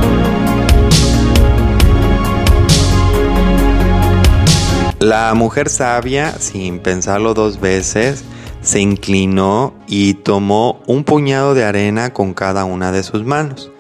La 5.02 5.34
mujer 5.34 5.68
sabia, 5.68 6.30
sin 6.38 6.78
pensarlo 6.78 7.34
dos 7.34 7.58
veces, 7.58 8.22
se 8.60 8.78
inclinó 8.78 9.74
y 9.88 10.14
tomó 10.14 10.80
un 10.86 11.02
puñado 11.02 11.54
de 11.54 11.64
arena 11.64 12.12
con 12.12 12.34
cada 12.34 12.64
una 12.64 12.92
de 12.92 13.02
sus 13.02 13.24
manos, 13.24 13.72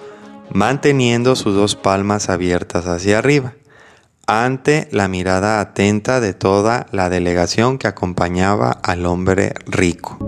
manteniendo 0.50 1.36
sus 1.36 1.54
dos 1.54 1.76
palmas 1.76 2.28
abiertas 2.28 2.88
hacia 2.88 3.18
arriba, 3.18 3.52
ante 4.26 4.88
la 4.90 5.06
mirada 5.06 5.60
atenta 5.60 6.18
de 6.18 6.34
toda 6.34 6.88
la 6.90 7.08
delegación 7.08 7.78
que 7.78 7.86
acompañaba 7.86 8.72
al 8.82 9.06
hombre 9.06 9.54
rico. 9.66 10.18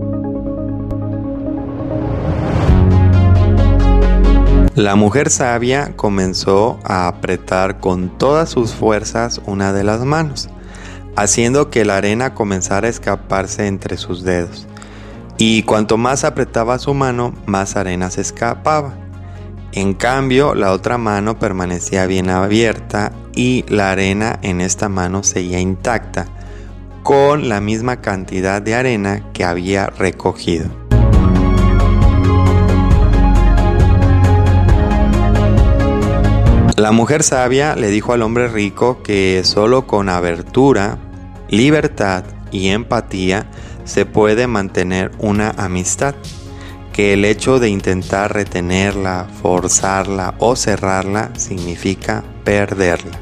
La 4.76 4.94
mujer 4.94 5.30
sabia 5.30 5.96
comenzó 5.96 6.78
a 6.84 7.08
apretar 7.08 7.80
con 7.80 8.16
todas 8.16 8.48
sus 8.48 8.74
fuerzas 8.74 9.40
una 9.46 9.72
de 9.72 9.82
las 9.82 10.04
manos, 10.04 10.50
haciendo 11.16 11.70
que 11.70 11.84
la 11.84 11.96
arena 11.96 12.34
comenzara 12.34 12.86
a 12.86 12.90
escaparse 12.90 13.66
entre 13.66 13.96
sus 13.96 14.22
dedos. 14.22 14.66
Y 15.38 15.62
cuanto 15.64 15.96
más 15.96 16.24
apretaba 16.24 16.78
su 16.78 16.94
mano, 16.94 17.34
más 17.46 17.76
arena 17.76 18.10
se 18.10 18.20
escapaba. 18.20 18.94
En 19.72 19.94
cambio, 19.94 20.54
la 20.54 20.70
otra 20.72 20.98
mano 20.98 21.38
permanecía 21.38 22.06
bien 22.06 22.30
abierta 22.30 23.12
y 23.34 23.64
la 23.68 23.90
arena 23.90 24.38
en 24.42 24.60
esta 24.60 24.88
mano 24.88 25.24
seguía 25.24 25.58
intacta, 25.58 26.26
con 27.02 27.48
la 27.48 27.60
misma 27.60 28.00
cantidad 28.00 28.62
de 28.62 28.76
arena 28.76 29.32
que 29.32 29.44
había 29.44 29.88
recogido. 29.88 30.84
La 36.76 36.90
mujer 36.90 37.22
sabia 37.22 37.76
le 37.76 37.88
dijo 37.88 38.12
al 38.12 38.22
hombre 38.22 38.48
rico 38.48 39.00
que 39.02 39.42
solo 39.44 39.86
con 39.86 40.08
abertura 40.08 40.98
libertad 41.56 42.24
y 42.50 42.68
empatía 42.68 43.46
se 43.84 44.06
puede 44.06 44.46
mantener 44.46 45.10
una 45.18 45.50
amistad, 45.50 46.14
que 46.92 47.12
el 47.12 47.24
hecho 47.24 47.58
de 47.58 47.68
intentar 47.68 48.32
retenerla, 48.32 49.28
forzarla 49.42 50.34
o 50.38 50.56
cerrarla 50.56 51.30
significa 51.36 52.22
perderla. 52.44 53.20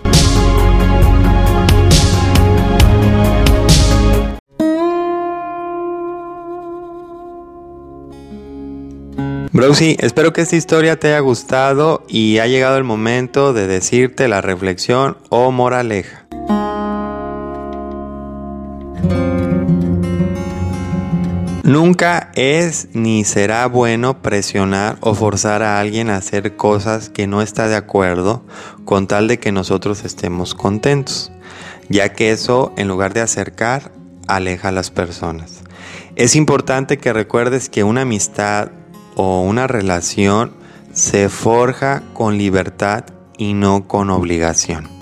Browsy, 9.55 9.97
espero 10.01 10.33
que 10.33 10.41
esta 10.41 10.57
historia 10.57 10.99
te 10.99 11.09
haya 11.09 11.21
gustado 11.21 12.05
y 12.09 12.39
ha 12.39 12.47
llegado 12.47 12.79
el 12.79 12.85
momento 12.85 13.53
de 13.53 13.67
decirte 13.67 14.27
la 14.27 14.41
reflexión 14.41 15.19
o 15.29 15.51
moraleja. 15.51 16.22
Nunca 21.73 22.31
es 22.35 22.89
ni 22.93 23.25
será 23.25 23.67
bueno 23.67 24.21
presionar 24.21 24.99
o 25.01 25.15
forzar 25.15 25.63
a 25.63 25.81
alguien 25.81 26.11
a 26.11 26.17
hacer 26.17 26.55
cosas 26.55 27.09
que 27.09 27.27
no 27.27 27.41
está 27.41 27.67
de 27.67 27.77
acuerdo 27.77 28.45
con 28.85 29.07
tal 29.07 29.27
de 29.27 29.39
que 29.39 29.53
nosotros 29.53 30.05
estemos 30.05 30.55
contentos, 30.55 31.33
ya 31.89 32.13
que 32.13 32.31
eso 32.31 32.75
en 32.77 32.89
lugar 32.89 33.15
de 33.15 33.23
acercar, 33.23 33.91
aleja 34.27 34.69
a 34.69 34.73
las 34.73 34.91
personas. 34.91 35.63
Es 36.15 36.37
importante 36.37 36.99
que 36.99 37.15
recuerdes 37.15 37.71
que 37.71 37.85
una 37.85 38.03
amistad 38.03 38.69
o 39.17 39.41
una 39.41 39.67
relación 39.67 40.53
se 40.93 41.31
forja 41.31 42.03
con 42.13 42.37
libertad 42.37 43.05
y 43.39 43.55
no 43.55 43.89
con 43.89 44.11
obligación. 44.11 45.02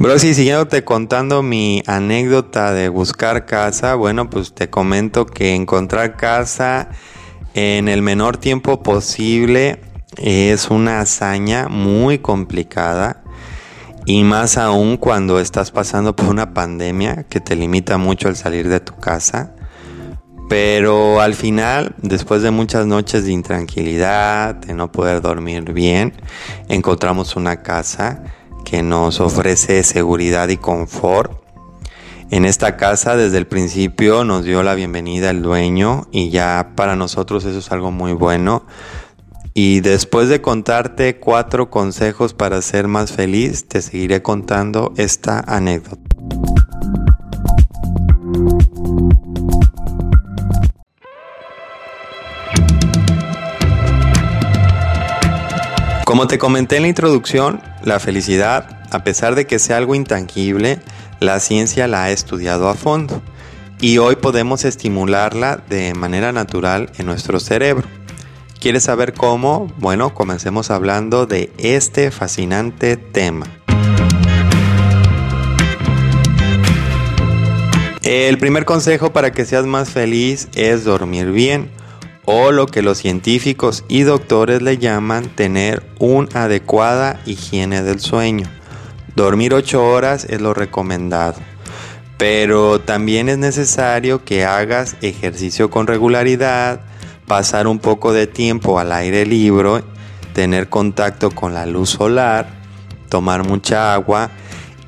Bro, 0.00 0.16
si 0.20 0.32
siguiéndote 0.32 0.84
contando 0.84 1.42
mi 1.42 1.82
anécdota 1.88 2.72
de 2.72 2.88
buscar 2.88 3.46
casa, 3.46 3.96
bueno, 3.96 4.30
pues 4.30 4.54
te 4.54 4.70
comento 4.70 5.26
que 5.26 5.56
encontrar 5.56 6.16
casa 6.16 6.90
en 7.54 7.88
el 7.88 8.00
menor 8.00 8.36
tiempo 8.36 8.80
posible 8.84 9.80
es 10.16 10.70
una 10.70 11.00
hazaña 11.00 11.66
muy 11.66 12.20
complicada 12.20 13.24
y 14.06 14.22
más 14.22 14.56
aún 14.56 14.98
cuando 14.98 15.40
estás 15.40 15.72
pasando 15.72 16.14
por 16.14 16.26
una 16.26 16.54
pandemia 16.54 17.24
que 17.24 17.40
te 17.40 17.56
limita 17.56 17.98
mucho 17.98 18.28
el 18.28 18.36
salir 18.36 18.68
de 18.68 18.78
tu 18.78 18.94
casa. 18.94 19.56
Pero 20.48 21.20
al 21.20 21.34
final, 21.34 21.96
después 22.00 22.42
de 22.42 22.52
muchas 22.52 22.86
noches 22.86 23.24
de 23.24 23.32
intranquilidad, 23.32 24.54
de 24.54 24.74
no 24.74 24.92
poder 24.92 25.22
dormir 25.22 25.72
bien, 25.72 26.12
encontramos 26.68 27.34
una 27.34 27.64
casa 27.64 28.22
que 28.68 28.82
nos 28.82 29.20
ofrece 29.20 29.82
seguridad 29.82 30.48
y 30.48 30.58
confort. 30.58 31.32
En 32.30 32.44
esta 32.44 32.76
casa 32.76 33.16
desde 33.16 33.38
el 33.38 33.46
principio 33.46 34.24
nos 34.24 34.44
dio 34.44 34.62
la 34.62 34.74
bienvenida 34.74 35.30
el 35.30 35.40
dueño 35.40 36.06
y 36.12 36.28
ya 36.28 36.72
para 36.74 36.94
nosotros 36.94 37.46
eso 37.46 37.58
es 37.60 37.72
algo 37.72 37.90
muy 37.90 38.12
bueno. 38.12 38.66
Y 39.54 39.80
después 39.80 40.28
de 40.28 40.42
contarte 40.42 41.18
cuatro 41.18 41.70
consejos 41.70 42.34
para 42.34 42.60
ser 42.60 42.88
más 42.88 43.12
feliz, 43.12 43.66
te 43.66 43.80
seguiré 43.80 44.20
contando 44.22 44.92
esta 44.96 45.40
anécdota. 45.40 46.02
Como 56.04 56.26
te 56.26 56.38
comenté 56.38 56.76
en 56.76 56.82
la 56.82 56.88
introducción, 56.88 57.60
la 57.88 57.98
felicidad, 57.98 58.80
a 58.90 59.02
pesar 59.02 59.34
de 59.34 59.46
que 59.46 59.58
sea 59.58 59.78
algo 59.78 59.94
intangible, 59.94 60.78
la 61.20 61.40
ciencia 61.40 61.88
la 61.88 62.04
ha 62.04 62.10
estudiado 62.10 62.68
a 62.68 62.74
fondo 62.74 63.22
y 63.80 63.98
hoy 63.98 64.16
podemos 64.16 64.64
estimularla 64.64 65.62
de 65.68 65.94
manera 65.94 66.30
natural 66.30 66.92
en 66.98 67.06
nuestro 67.06 67.40
cerebro. 67.40 67.88
¿Quieres 68.60 68.84
saber 68.84 69.14
cómo? 69.14 69.72
Bueno, 69.78 70.14
comencemos 70.14 70.70
hablando 70.70 71.26
de 71.26 71.50
este 71.58 72.10
fascinante 72.10 72.96
tema. 72.96 73.46
El 78.02 78.38
primer 78.38 78.64
consejo 78.64 79.12
para 79.12 79.32
que 79.32 79.44
seas 79.44 79.64
más 79.66 79.90
feliz 79.90 80.48
es 80.54 80.84
dormir 80.84 81.30
bien 81.30 81.70
o 82.30 82.52
lo 82.52 82.66
que 82.66 82.82
los 82.82 82.98
científicos 82.98 83.84
y 83.88 84.02
doctores 84.02 84.60
le 84.60 84.76
llaman 84.76 85.30
tener 85.30 85.82
una 85.98 86.44
adecuada 86.44 87.18
higiene 87.24 87.82
del 87.82 88.00
sueño. 88.00 88.46
Dormir 89.16 89.54
8 89.54 89.82
horas 89.82 90.26
es 90.28 90.38
lo 90.42 90.52
recomendado, 90.52 91.36
pero 92.18 92.80
también 92.80 93.30
es 93.30 93.38
necesario 93.38 94.26
que 94.26 94.44
hagas 94.44 94.98
ejercicio 95.00 95.70
con 95.70 95.86
regularidad, 95.86 96.82
pasar 97.26 97.66
un 97.66 97.78
poco 97.78 98.12
de 98.12 98.26
tiempo 98.26 98.78
al 98.78 98.92
aire 98.92 99.24
libre, 99.24 99.82
tener 100.34 100.68
contacto 100.68 101.30
con 101.30 101.54
la 101.54 101.64
luz 101.64 101.88
solar, 101.88 102.46
tomar 103.08 103.48
mucha 103.48 103.94
agua 103.94 104.30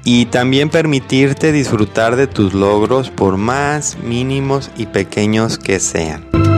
y 0.05 0.27
también 0.27 0.69
permitirte 0.69 1.53
disfrutar 1.53 2.17
de 2.17 2.27
tus 2.27 2.53
logros 2.53 3.09
por 3.09 3.39
más 3.39 3.97
mínimos 4.05 4.71
y 4.77 4.85
pequeños 4.85 5.57
que 5.57 5.81
sean. 5.81 6.50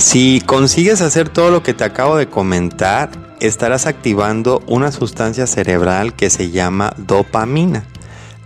Si 0.00 0.40
consigues 0.40 1.02
hacer 1.02 1.28
todo 1.28 1.50
lo 1.50 1.62
que 1.62 1.74
te 1.74 1.84
acabo 1.84 2.16
de 2.16 2.26
comentar, 2.26 3.10
estarás 3.38 3.86
activando 3.86 4.62
una 4.66 4.92
sustancia 4.92 5.46
cerebral 5.46 6.14
que 6.14 6.30
se 6.30 6.50
llama 6.50 6.94
dopamina, 6.96 7.84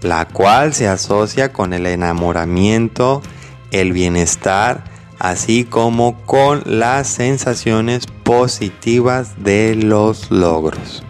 la 0.02 0.26
cual 0.26 0.74
se 0.74 0.88
asocia 0.88 1.52
con 1.52 1.72
el 1.72 1.86
enamoramiento, 1.86 3.22
el 3.70 3.92
bienestar, 3.92 4.82
así 5.20 5.62
como 5.62 6.20
con 6.26 6.64
las 6.66 7.06
sensaciones 7.06 8.08
positivas 8.24 9.44
de 9.44 9.76
los 9.76 10.32
logros. 10.32 11.04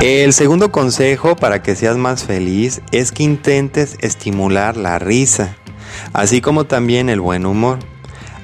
El 0.00 0.32
segundo 0.32 0.70
consejo 0.70 1.34
para 1.34 1.60
que 1.60 1.74
seas 1.74 1.96
más 1.96 2.22
feliz 2.22 2.80
es 2.92 3.10
que 3.10 3.24
intentes 3.24 3.96
estimular 4.00 4.76
la 4.76 5.00
risa, 5.00 5.56
así 6.12 6.40
como 6.40 6.66
también 6.66 7.08
el 7.08 7.20
buen 7.20 7.44
humor. 7.44 7.80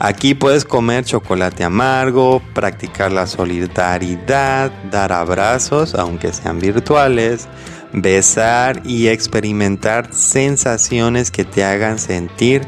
Aquí 0.01 0.35
puedes 0.35 0.64
comer 0.64 1.05
chocolate 1.05 1.62
amargo, 1.62 2.43
practicar 2.55 3.12
la 3.12 3.29
solidaridad, 3.29 4.73
dar 4.90 5.12
abrazos, 5.12 5.95
aunque 5.95 6.33
sean 6.33 6.59
virtuales, 6.59 7.47
besar 7.93 8.83
y 8.85 9.07
experimentar 9.07 10.12
sensaciones 10.12 11.31
que 11.31 11.45
te 11.45 11.62
hagan 11.62 12.01
sentir 12.01 12.62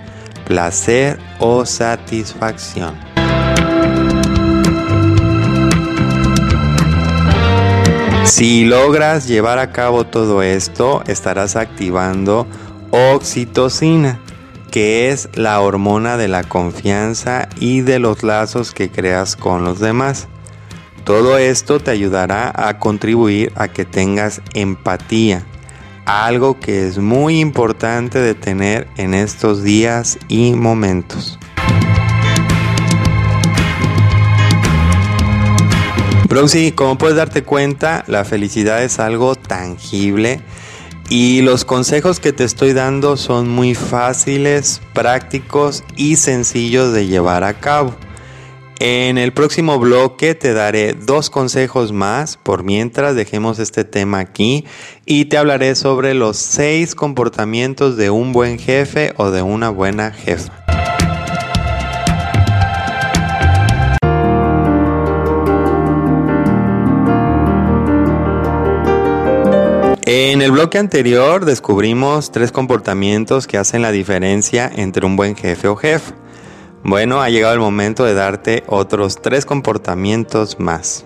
placer 0.47 1.19
o 1.41 1.67
satisfacción. 1.67 3.06
Si 8.37 8.67
logras 8.67 9.27
llevar 9.27 9.59
a 9.59 9.73
cabo 9.73 10.05
todo 10.05 10.43
esto, 10.43 11.03
estarás 11.07 11.57
activando 11.57 12.47
oxitocina, 12.91 14.21
que 14.71 15.09
es 15.09 15.31
la 15.33 15.59
hormona 15.63 16.19
de 16.19 16.29
la 16.29 16.45
confianza 16.45 17.49
y 17.59 17.81
de 17.81 17.99
los 17.99 18.23
lazos 18.23 18.75
que 18.75 18.91
creas 18.91 19.37
con 19.37 19.65
los 19.65 19.81
demás. 19.81 20.29
Todo 21.05 21.39
esto 21.39 21.81
te 21.81 21.93
ayudará 21.93 22.53
a 22.55 22.79
contribuir 22.79 23.55
a 23.55 23.69
que 23.69 23.87
tengas 23.87 24.43
empatía, 24.53 25.47
algo 26.05 26.61
que 26.61 26.87
es 26.87 26.99
muy 26.99 27.41
importante 27.41 28.19
de 28.19 28.35
tener 28.35 28.87
en 28.99 29.15
estos 29.15 29.63
días 29.63 30.19
y 30.29 30.53
momentos. 30.53 31.39
Broxy, 36.37 36.73
como 36.73 36.99
puedes 36.99 37.17
darte 37.17 37.45
cuenta, 37.45 38.05
la 38.09 38.23
felicidad 38.27 38.85
es 38.85 38.99
algo 38.99 39.37
tangible 39.37 40.43
y 41.09 41.41
los 41.41 41.65
consejos 41.65 42.21
que 42.21 42.35
te 42.35 42.45
estoy 42.45 42.75
dando 42.75 43.17
son 43.17 43.49
muy 43.49 43.75
fáciles, 43.75 44.83
prácticos 44.93 45.83
y 45.97 46.17
sencillos 46.17 46.93
de 46.93 47.07
llevar 47.07 47.43
a 47.43 47.55
cabo. 47.55 47.97
En 48.81 49.17
el 49.17 49.33
próximo 49.33 49.79
bloque 49.79 50.35
te 50.35 50.53
daré 50.53 50.93
dos 50.93 51.31
consejos 51.31 51.93
más, 51.93 52.37
por 52.37 52.65
mientras 52.65 53.17
dejemos 53.17 53.59
este 53.59 53.85
tema 53.85 54.19
aquí 54.19 54.67
y 55.07 55.25
te 55.25 55.39
hablaré 55.39 55.75
sobre 55.75 56.13
los 56.13 56.37
seis 56.37 56.95
comportamientos 56.95 57.97
de 57.97 58.11
un 58.11 58.35
buen 58.35 58.59
jefe 58.59 59.15
o 59.17 59.31
de 59.31 59.41
una 59.41 59.71
buena 59.71 60.13
jefa. 60.13 60.66
En 70.09 70.41
el 70.41 70.53
bloque 70.53 70.79
anterior 70.79 71.45
descubrimos 71.45 72.31
tres 72.31 72.53
comportamientos 72.53 73.49
que 73.49 73.59
hacen 73.59 73.83
la 73.83 73.91
diferencia 73.91 74.71
entre 74.73 75.05
un 75.05 75.17
buen 75.17 75.35
jefe 75.35 75.67
o 75.67 75.75
jefe. 75.75 76.15
Bueno, 76.85 77.21
ha 77.21 77.29
llegado 77.29 77.55
el 77.55 77.59
momento 77.59 78.05
de 78.05 78.15
darte 78.15 78.63
otros 78.69 79.21
tres 79.21 79.45
comportamientos 79.45 80.61
más. 80.61 81.05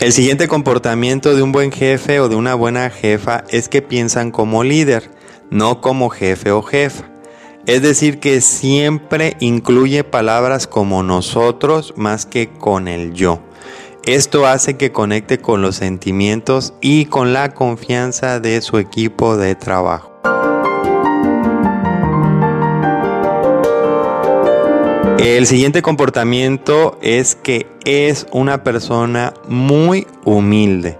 El 0.00 0.12
siguiente 0.12 0.46
comportamiento 0.46 1.34
de 1.34 1.42
un 1.42 1.50
buen 1.50 1.72
jefe 1.72 2.20
o 2.20 2.28
de 2.28 2.36
una 2.36 2.54
buena 2.54 2.90
jefa 2.90 3.44
es 3.48 3.70
que 3.70 3.80
piensan 3.80 4.32
como 4.32 4.64
líder, 4.64 5.10
no 5.50 5.80
como 5.80 6.10
jefe 6.10 6.50
o 6.50 6.60
jefa. 6.60 7.13
Es 7.66 7.80
decir, 7.80 8.20
que 8.20 8.42
siempre 8.42 9.36
incluye 9.40 10.04
palabras 10.04 10.66
como 10.66 11.02
nosotros 11.02 11.94
más 11.96 12.26
que 12.26 12.50
con 12.50 12.88
el 12.88 13.14
yo. 13.14 13.40
Esto 14.04 14.46
hace 14.46 14.76
que 14.76 14.92
conecte 14.92 15.38
con 15.38 15.62
los 15.62 15.76
sentimientos 15.76 16.74
y 16.82 17.06
con 17.06 17.32
la 17.32 17.54
confianza 17.54 18.38
de 18.38 18.60
su 18.60 18.76
equipo 18.76 19.38
de 19.38 19.54
trabajo. 19.54 20.12
El 25.18 25.46
siguiente 25.46 25.80
comportamiento 25.80 26.98
es 27.00 27.34
que 27.34 27.66
es 27.86 28.26
una 28.30 28.62
persona 28.62 29.32
muy 29.48 30.06
humilde. 30.26 30.98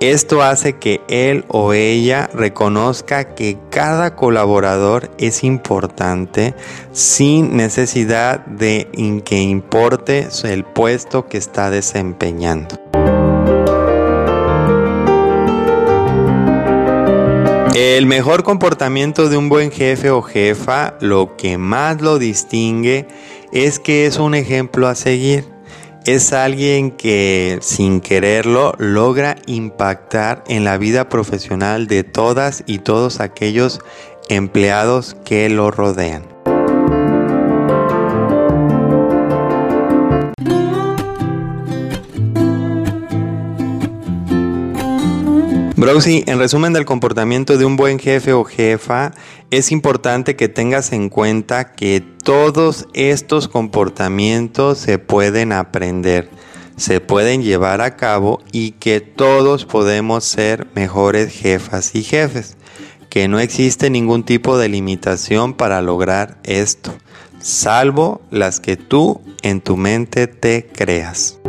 Esto 0.00 0.40
hace 0.40 0.78
que 0.78 1.02
él 1.08 1.44
o 1.48 1.74
ella 1.74 2.30
reconozca 2.32 3.34
que 3.34 3.58
cada 3.68 4.16
colaborador 4.16 5.10
es 5.18 5.44
importante 5.44 6.54
sin 6.90 7.54
necesidad 7.54 8.46
de 8.46 8.88
que 9.26 9.42
importe 9.42 10.26
el 10.44 10.64
puesto 10.64 11.26
que 11.26 11.36
está 11.36 11.68
desempeñando. 11.68 12.76
El 17.74 18.06
mejor 18.06 18.42
comportamiento 18.42 19.28
de 19.28 19.36
un 19.36 19.50
buen 19.50 19.70
jefe 19.70 20.08
o 20.08 20.22
jefa, 20.22 20.94
lo 21.00 21.36
que 21.36 21.58
más 21.58 22.00
lo 22.00 22.18
distingue, 22.18 23.06
es 23.52 23.78
que 23.78 24.06
es 24.06 24.18
un 24.18 24.34
ejemplo 24.34 24.88
a 24.88 24.94
seguir 24.94 25.59
es 26.06 26.32
alguien 26.32 26.90
que 26.90 27.58
sin 27.60 28.00
quererlo 28.00 28.74
logra 28.78 29.36
impactar 29.46 30.42
en 30.48 30.64
la 30.64 30.78
vida 30.78 31.08
profesional 31.08 31.86
de 31.86 32.04
todas 32.04 32.62
y 32.66 32.78
todos 32.78 33.20
aquellos 33.20 33.80
empleados 34.28 35.16
que 35.24 35.48
lo 35.48 35.70
rodean. 35.70 36.24
Browsy, 45.80 46.24
en 46.26 46.38
resumen 46.38 46.74
del 46.74 46.84
comportamiento 46.84 47.56
de 47.56 47.64
un 47.64 47.76
buen 47.76 47.98
jefe 47.98 48.34
o 48.34 48.44
jefa, 48.44 49.12
es 49.50 49.72
importante 49.72 50.36
que 50.36 50.48
tengas 50.48 50.92
en 50.92 51.08
cuenta 51.08 51.72
que 51.72 52.00
todos 52.00 52.86
estos 52.94 53.48
comportamientos 53.48 54.78
se 54.78 54.98
pueden 54.98 55.52
aprender, 55.52 56.30
se 56.76 57.00
pueden 57.00 57.42
llevar 57.42 57.80
a 57.80 57.96
cabo 57.96 58.40
y 58.52 58.72
que 58.72 59.00
todos 59.00 59.64
podemos 59.64 60.24
ser 60.24 60.68
mejores 60.74 61.32
jefas 61.32 61.94
y 61.96 62.04
jefes, 62.04 62.56
que 63.08 63.26
no 63.26 63.40
existe 63.40 63.90
ningún 63.90 64.22
tipo 64.22 64.56
de 64.56 64.68
limitación 64.68 65.54
para 65.54 65.82
lograr 65.82 66.38
esto, 66.44 66.94
salvo 67.40 68.20
las 68.30 68.60
que 68.60 68.76
tú 68.76 69.20
en 69.42 69.60
tu 69.60 69.76
mente 69.76 70.28
te 70.28 70.68
creas. 70.68 71.40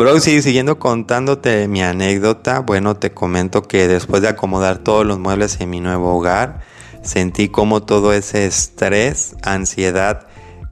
Bro, 0.00 0.18
sí, 0.18 0.40
siguiendo 0.40 0.78
contándote 0.78 1.68
mi 1.68 1.82
anécdota, 1.82 2.60
bueno, 2.60 2.96
te 2.96 3.12
comento 3.12 3.60
que 3.60 3.86
después 3.86 4.22
de 4.22 4.28
acomodar 4.28 4.78
todos 4.78 5.04
los 5.04 5.18
muebles 5.18 5.60
en 5.60 5.68
mi 5.68 5.80
nuevo 5.80 6.16
hogar, 6.16 6.60
sentí 7.02 7.50
como 7.50 7.82
todo 7.82 8.14
ese 8.14 8.46
estrés, 8.46 9.36
ansiedad 9.42 10.26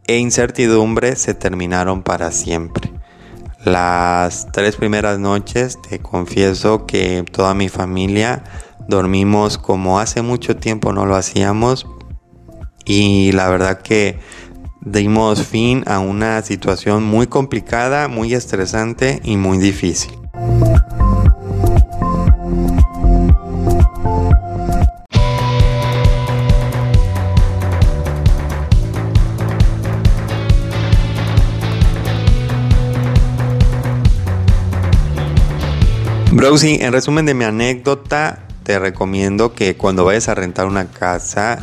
e 0.06 0.16
incertidumbre 0.16 1.14
se 1.14 1.34
terminaron 1.34 2.02
para 2.02 2.32
siempre. 2.32 2.90
Las 3.66 4.50
tres 4.50 4.76
primeras 4.76 5.18
noches 5.18 5.76
te 5.86 5.98
confieso 5.98 6.86
que 6.86 7.22
toda 7.30 7.52
mi 7.52 7.68
familia 7.68 8.44
dormimos 8.88 9.58
como 9.58 10.00
hace 10.00 10.22
mucho 10.22 10.56
tiempo 10.56 10.94
no 10.94 11.04
lo 11.04 11.16
hacíamos 11.16 11.86
y 12.86 13.32
la 13.32 13.50
verdad 13.50 13.82
que 13.82 14.18
dimos 14.90 15.46
fin 15.46 15.82
a 15.86 15.98
una 15.98 16.42
situación 16.42 17.02
muy 17.02 17.26
complicada, 17.26 18.08
muy 18.08 18.34
estresante 18.34 19.20
y 19.24 19.36
muy 19.36 19.58
difícil. 19.58 20.12
Browsy, 36.30 36.78
en 36.80 36.92
resumen 36.92 37.26
de 37.26 37.34
mi 37.34 37.44
anécdota, 37.44 38.38
te 38.62 38.78
recomiendo 38.78 39.54
que 39.54 39.76
cuando 39.76 40.04
vayas 40.04 40.28
a 40.28 40.34
rentar 40.34 40.66
una 40.66 40.86
casa, 40.86 41.58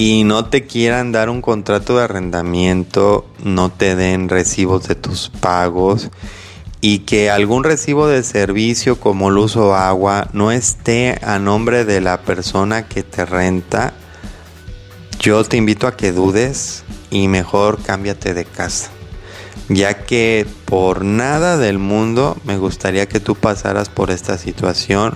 y 0.00 0.24
no 0.24 0.46
te 0.46 0.64
quieran 0.64 1.12
dar 1.12 1.28
un 1.28 1.42
contrato 1.42 1.98
de 1.98 2.04
arrendamiento, 2.04 3.26
no 3.44 3.70
te 3.70 3.96
den 3.96 4.30
recibos 4.30 4.88
de 4.88 4.94
tus 4.94 5.28
pagos 5.28 6.08
y 6.80 7.00
que 7.00 7.30
algún 7.30 7.64
recibo 7.64 8.06
de 8.06 8.22
servicio 8.22 8.98
como 8.98 9.28
luz 9.28 9.56
o 9.56 9.74
agua 9.74 10.30
no 10.32 10.52
esté 10.52 11.18
a 11.22 11.38
nombre 11.38 11.84
de 11.84 12.00
la 12.00 12.22
persona 12.22 12.88
que 12.88 13.02
te 13.02 13.26
renta, 13.26 13.92
yo 15.18 15.44
te 15.44 15.58
invito 15.58 15.86
a 15.86 15.98
que 15.98 16.12
dudes 16.12 16.82
y 17.10 17.28
mejor 17.28 17.82
cámbiate 17.82 18.32
de 18.32 18.46
casa. 18.46 18.88
Ya 19.68 20.06
que 20.06 20.46
por 20.64 21.04
nada 21.04 21.58
del 21.58 21.78
mundo 21.78 22.38
me 22.44 22.56
gustaría 22.56 23.06
que 23.06 23.20
tú 23.20 23.34
pasaras 23.34 23.90
por 23.90 24.10
esta 24.10 24.38
situación 24.38 25.14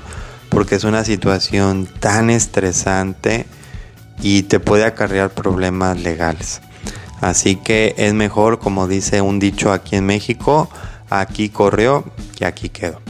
porque 0.50 0.74
es 0.74 0.84
una 0.84 1.04
situación 1.04 1.86
tan 1.86 2.28
estresante 2.28 3.46
y 4.22 4.44
te 4.44 4.60
puede 4.60 4.84
acarrear 4.84 5.30
problemas 5.30 6.00
legales. 6.00 6.60
Así 7.20 7.56
que 7.56 7.94
es 7.96 8.12
mejor, 8.14 8.58
como 8.58 8.86
dice 8.86 9.20
un 9.20 9.38
dicho 9.38 9.72
aquí 9.72 9.96
en 9.96 10.06
México, 10.06 10.68
aquí 11.10 11.48
corrió 11.48 12.04
y 12.38 12.44
aquí 12.44 12.68
quedó. 12.68 13.00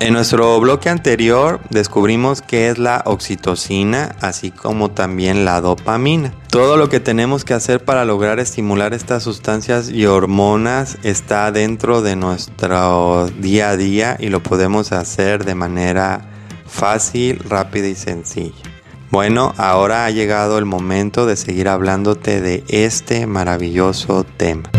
En 0.00 0.12
nuestro 0.12 0.60
bloque 0.60 0.88
anterior 0.88 1.60
descubrimos 1.70 2.40
qué 2.40 2.68
es 2.68 2.78
la 2.78 3.02
oxitocina, 3.04 4.14
así 4.20 4.52
como 4.52 4.92
también 4.92 5.44
la 5.44 5.60
dopamina. 5.60 6.32
Todo 6.50 6.76
lo 6.76 6.88
que 6.88 7.00
tenemos 7.00 7.44
que 7.44 7.54
hacer 7.54 7.84
para 7.84 8.04
lograr 8.04 8.38
estimular 8.38 8.94
estas 8.94 9.24
sustancias 9.24 9.90
y 9.90 10.06
hormonas 10.06 10.98
está 11.02 11.50
dentro 11.50 12.00
de 12.00 12.14
nuestro 12.14 13.28
día 13.38 13.70
a 13.70 13.76
día 13.76 14.16
y 14.20 14.28
lo 14.28 14.40
podemos 14.40 14.92
hacer 14.92 15.44
de 15.44 15.56
manera 15.56 16.20
fácil, 16.64 17.40
rápida 17.40 17.88
y 17.88 17.96
sencilla. 17.96 18.62
Bueno, 19.10 19.52
ahora 19.56 20.04
ha 20.04 20.10
llegado 20.10 20.58
el 20.58 20.64
momento 20.64 21.26
de 21.26 21.34
seguir 21.34 21.68
hablándote 21.68 22.40
de 22.40 22.62
este 22.68 23.26
maravilloso 23.26 24.24
tema. 24.36 24.70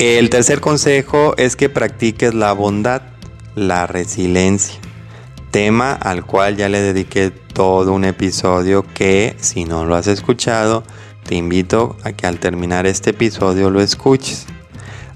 El 0.00 0.30
tercer 0.30 0.62
consejo 0.62 1.34
es 1.36 1.56
que 1.56 1.68
practiques 1.68 2.32
la 2.32 2.54
bondad, 2.54 3.02
la 3.54 3.86
resiliencia, 3.86 4.80
tema 5.50 5.92
al 5.92 6.24
cual 6.24 6.56
ya 6.56 6.70
le 6.70 6.80
dediqué 6.80 7.28
todo 7.28 7.92
un 7.92 8.06
episodio 8.06 8.82
que 8.94 9.36
si 9.40 9.66
no 9.66 9.84
lo 9.84 9.94
has 9.96 10.06
escuchado, 10.06 10.84
te 11.24 11.34
invito 11.34 11.98
a 12.02 12.12
que 12.12 12.26
al 12.26 12.38
terminar 12.38 12.86
este 12.86 13.10
episodio 13.10 13.68
lo 13.68 13.82
escuches. 13.82 14.46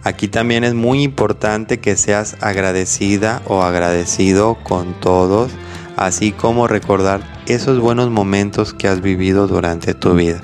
Aquí 0.02 0.28
también 0.28 0.64
es 0.64 0.74
muy 0.74 1.02
importante 1.02 1.80
que 1.80 1.96
seas 1.96 2.36
agradecida 2.42 3.40
o 3.46 3.62
agradecido 3.62 4.58
con 4.64 5.00
todos, 5.00 5.50
así 5.96 6.30
como 6.30 6.68
recordar 6.68 7.22
esos 7.46 7.80
buenos 7.80 8.10
momentos 8.10 8.74
que 8.74 8.88
has 8.88 9.00
vivido 9.00 9.46
durante 9.46 9.94
tu 9.94 10.12
vida. 10.12 10.42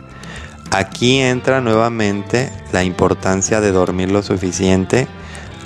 Aquí 0.71 1.19
entra 1.19 1.61
nuevamente 1.61 2.53
la 2.73 2.85
importancia 2.85 3.61
de 3.61 3.73
dormir 3.73 4.13
lo 4.13 4.23
suficiente, 4.23 5.09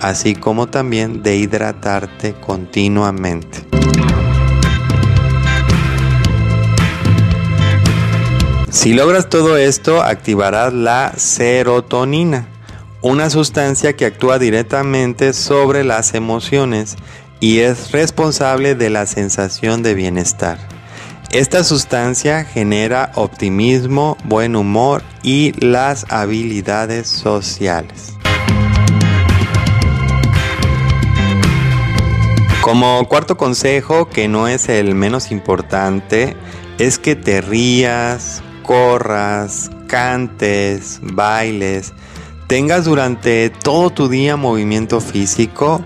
así 0.01 0.35
como 0.35 0.67
también 0.69 1.23
de 1.23 1.37
hidratarte 1.37 2.33
continuamente. 2.35 3.67
Si 8.71 8.95
logras 8.95 9.29
todo 9.29 9.59
esto, 9.59 10.03
activarás 10.03 10.73
la 10.73 11.13
serotonina, 11.17 12.49
una 13.03 13.29
sustancia 13.29 13.95
que 13.97 14.07
actúa 14.07 14.39
directamente 14.39 15.35
sobre 15.35 15.85
las 15.85 16.15
emociones 16.15 16.97
y 17.41 17.59
es 17.59 17.93
responsable 17.93 18.75
de 18.75 18.89
la 18.89 19.05
sensación 19.05 19.83
de 19.83 19.95
bienestar. 19.95 20.74
Esta 21.35 21.65
sustancia 21.65 22.45
genera 22.45 23.11
optimismo, 23.17 24.17
buen 24.23 24.55
humor 24.55 25.03
y 25.25 25.51
las 25.59 26.07
habilidades 26.09 27.09
sociales. 27.09 28.15
Como 32.61 33.09
cuarto 33.09 33.37
consejo, 33.37 34.09
que 34.09 34.29
no 34.29 34.47
es 34.47 34.69
el 34.69 34.95
menos 34.95 35.33
importante, 35.33 36.37
es 36.79 37.01
que 37.01 37.17
te 37.17 37.41
rías, 37.41 38.41
corras, 38.63 39.73
cantes, 39.89 41.01
bailes, 41.03 41.95
tengas 42.47 42.85
durante 42.85 43.51
todo 43.51 43.91
tu 43.91 44.09
día 44.09 44.37
movimiento 44.37 45.01
físico, 45.01 45.85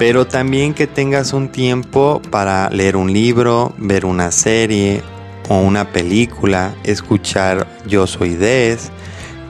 pero 0.00 0.26
también 0.26 0.72
que 0.72 0.86
tengas 0.86 1.34
un 1.34 1.52
tiempo 1.52 2.22
para 2.30 2.70
leer 2.70 2.96
un 2.96 3.12
libro, 3.12 3.74
ver 3.76 4.06
una 4.06 4.30
serie 4.30 5.02
o 5.50 5.60
una 5.60 5.92
película, 5.92 6.74
escuchar 6.84 7.66
Yo 7.86 8.06
Soy 8.06 8.34
Des, 8.34 8.90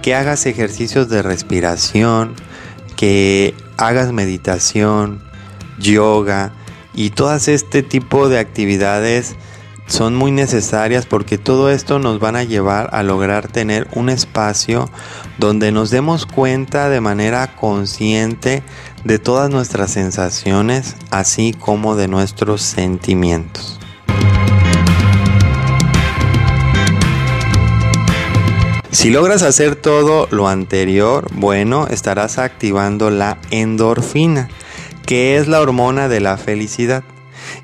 que 0.03 0.17
hagas 0.17 0.47
ejercicios 0.47 1.09
de 1.09 1.23
respiración, 1.23 2.35
que 2.97 3.55
hagas 3.77 4.13
meditación, 4.13 5.23
yoga 5.79 6.51
y 6.95 7.11
todas 7.11 7.47
este 7.47 7.85
tipo 7.85 8.29
de 8.29 8.41
actividades 8.41 9.37
son 9.90 10.14
muy 10.14 10.31
necesarias 10.31 11.05
porque 11.05 11.37
todo 11.37 11.68
esto 11.68 11.98
nos 11.98 12.20
van 12.20 12.37
a 12.37 12.44
llevar 12.44 12.90
a 12.92 13.03
lograr 13.03 13.48
tener 13.48 13.88
un 13.92 14.09
espacio 14.09 14.88
donde 15.38 15.72
nos 15.72 15.90
demos 15.90 16.26
cuenta 16.26 16.88
de 16.88 17.00
manera 17.00 17.57
consciente 17.57 18.62
de 19.05 19.18
todas 19.18 19.50
nuestras 19.50 19.90
sensaciones 19.90 20.94
así 21.11 21.53
como 21.53 21.96
de 21.96 22.07
nuestros 22.07 22.62
sentimientos. 22.62 23.81
Si 28.92 29.11
logras 29.11 29.42
hacer 29.42 29.76
todo 29.76 30.29
lo 30.31 30.46
anterior, 30.46 31.26
bueno, 31.33 31.88
estarás 31.88 32.38
activando 32.38 33.11
la 33.11 33.38
endorfina, 33.50 34.48
que 35.05 35.37
es 35.37 35.48
la 35.48 35.61
hormona 35.61 36.09
de 36.09 36.20
la 36.20 36.37
felicidad. 36.37 37.03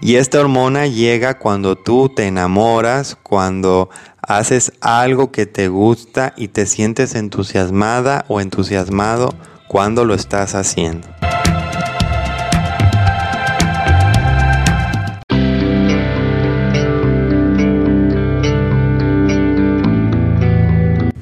Y 0.01 0.17
esta 0.17 0.41
hormona 0.41 0.87
llega 0.87 1.39
cuando 1.39 1.77
tú 1.77 2.09
te 2.09 2.27
enamoras, 2.27 3.17
cuando 3.23 3.91
haces 4.23 4.73
algo 4.81 5.31
que 5.31 5.47
te 5.47 5.69
gusta 5.69 6.35
y 6.37 6.49
te 6.49 6.67
sientes 6.67 7.15
entusiasmada 7.15 8.25
o 8.29 8.41
entusiasmado 8.41 9.35
cuando 9.69 10.05
lo 10.05 10.15
estás 10.15 10.55
haciendo. 10.55 11.07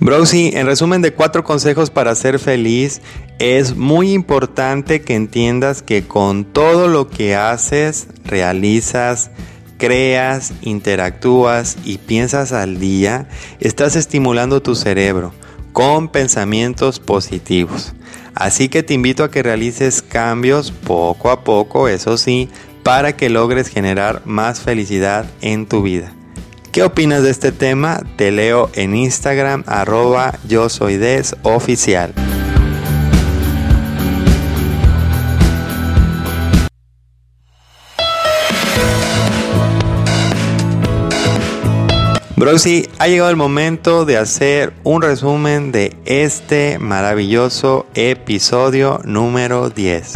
Browsy, 0.05 0.51
en 0.53 0.67
resumen 0.67 1.01
de 1.01 1.15
cuatro 1.15 1.45
consejos 1.45 1.89
para 1.89 2.15
ser 2.15 2.39
feliz, 2.39 3.01
es 3.39 3.77
muy 3.77 4.13
importante 4.13 5.03
que 5.03 5.15
entiendas 5.15 5.83
que 5.83 6.07
con 6.07 6.45
todo 6.45 6.89
lo 6.89 7.09
que 7.09 7.35
haces, 7.35 8.07
realizas, 8.25 9.31
creas, 9.79 10.53
interactúas 10.63 11.77
y 11.85 11.99
piensas 11.99 12.53
al 12.53 12.79
día, 12.79 13.29
estás 13.61 13.97
estimulando 13.97 14.63
tu 14.63 14.75
cerebro 14.75 15.33
con 15.73 16.09
pensamientos 16.09 17.01
positivos. 17.01 17.95
Así 18.35 18.69
que 18.69 18.83
te 18.83 18.95
invito 18.95 19.25
a 19.25 19.31
que 19.31 19.43
realices 19.43 20.03
cambios 20.03 20.71
poco 20.71 21.31
a 21.31 21.45
poco, 21.45 21.89
eso 21.89 22.17
sí, 22.17 22.49
para 22.83 23.17
que 23.17 23.31
logres 23.31 23.69
generar 23.69 24.23
más 24.25 24.61
felicidad 24.61 25.27
en 25.41 25.67
tu 25.67 25.83
vida. 25.83 26.13
¿Qué 26.73 26.83
opinas 26.83 27.23
de 27.23 27.31
este 27.31 27.53
tema? 27.53 28.01
Te 28.17 28.33
leo 28.33 28.71
en 28.75 28.97
Instagram 28.97 29.63
arroba 29.67 30.39
yo 30.49 30.69
soy 30.69 30.97
des 30.97 31.37
oficial. 31.43 32.13
Broxy, 42.37 42.89
ha 42.99 43.07
llegado 43.07 43.31
el 43.31 43.37
momento 43.37 44.05
de 44.05 44.17
hacer 44.17 44.73
un 44.83 45.03
resumen 45.03 45.71
de 45.71 45.97
este 46.05 46.81
maravilloso 46.81 47.87
episodio 47.95 49.01
número 49.05 49.71
10. 49.71 50.15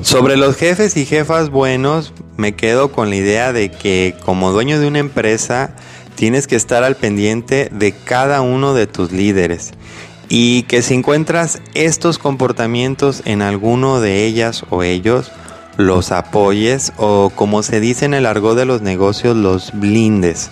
Sobre 0.00 0.36
los 0.36 0.56
jefes 0.56 0.96
y 0.96 1.06
jefas 1.06 1.50
buenos, 1.50 2.12
me 2.36 2.56
quedo 2.56 2.90
con 2.90 3.08
la 3.08 3.14
idea 3.14 3.52
de 3.52 3.70
que 3.70 4.16
como 4.24 4.50
dueño 4.50 4.80
de 4.80 4.88
una 4.88 4.98
empresa 4.98 5.76
tienes 6.16 6.48
que 6.48 6.56
estar 6.56 6.82
al 6.82 6.96
pendiente 6.96 7.68
de 7.70 7.92
cada 7.92 8.40
uno 8.40 8.74
de 8.74 8.88
tus 8.88 9.12
líderes 9.12 9.74
y 10.28 10.64
que 10.64 10.82
si 10.82 10.94
encuentras 10.94 11.60
estos 11.74 12.18
comportamientos 12.18 13.22
en 13.26 13.42
alguno 13.42 14.00
de 14.00 14.24
ellas 14.24 14.64
o 14.70 14.82
ellos, 14.82 15.30
los 15.76 16.12
apoyes 16.12 16.92
o 16.96 17.30
como 17.34 17.62
se 17.62 17.80
dice 17.80 18.04
en 18.04 18.14
el 18.14 18.26
argot 18.26 18.56
de 18.56 18.64
los 18.64 18.82
negocios, 18.82 19.36
los 19.36 19.72
blindes 19.72 20.50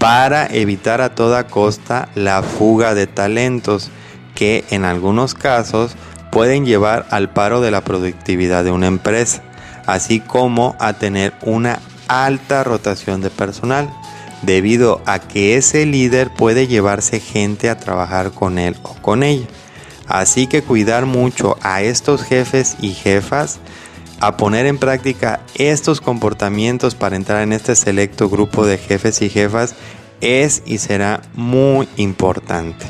para 0.00 0.46
evitar 0.46 1.02
a 1.02 1.14
toda 1.14 1.46
costa 1.46 2.08
la 2.14 2.42
fuga 2.42 2.94
de 2.94 3.06
talentos 3.06 3.90
que 4.34 4.64
en 4.70 4.86
algunos 4.86 5.34
casos 5.34 5.94
pueden 6.32 6.64
llevar 6.64 7.06
al 7.10 7.28
paro 7.28 7.60
de 7.60 7.70
la 7.70 7.82
productividad 7.82 8.64
de 8.64 8.70
una 8.70 8.86
empresa, 8.86 9.42
así 9.84 10.18
como 10.20 10.74
a 10.78 10.94
tener 10.94 11.34
una 11.42 11.80
alta 12.08 12.64
rotación 12.64 13.20
de 13.20 13.28
personal, 13.28 13.90
debido 14.40 15.02
a 15.04 15.18
que 15.18 15.56
ese 15.56 15.84
líder 15.84 16.32
puede 16.32 16.66
llevarse 16.66 17.20
gente 17.20 17.68
a 17.68 17.78
trabajar 17.78 18.30
con 18.30 18.58
él 18.58 18.76
o 18.82 18.94
con 18.94 19.22
ella. 19.22 19.46
Así 20.06 20.46
que 20.46 20.62
cuidar 20.62 21.04
mucho 21.04 21.58
a 21.60 21.82
estos 21.82 22.22
jefes 22.22 22.76
y 22.80 22.94
jefas, 22.94 23.58
a 24.20 24.36
poner 24.36 24.66
en 24.66 24.78
práctica 24.78 25.40
estos 25.54 26.00
comportamientos 26.00 26.94
para 26.94 27.16
entrar 27.16 27.42
en 27.42 27.52
este 27.52 27.74
selecto 27.74 28.28
grupo 28.28 28.66
de 28.66 28.78
jefes 28.78 29.22
y 29.22 29.30
jefas 29.30 29.74
es 30.20 30.62
y 30.66 30.78
será 30.78 31.22
muy 31.34 31.88
importante. 31.96 32.86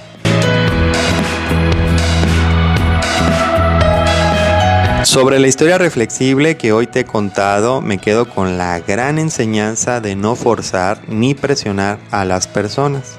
Sobre 5.04 5.38
la 5.38 5.48
historia 5.48 5.78
reflexible 5.78 6.56
que 6.56 6.72
hoy 6.72 6.86
te 6.86 7.00
he 7.00 7.04
contado, 7.04 7.80
me 7.80 7.98
quedo 7.98 8.28
con 8.28 8.58
la 8.58 8.78
gran 8.80 9.18
enseñanza 9.18 10.00
de 10.00 10.14
no 10.14 10.36
forzar 10.36 11.00
ni 11.08 11.34
presionar 11.34 11.98
a 12.10 12.24
las 12.24 12.46
personas. 12.46 13.14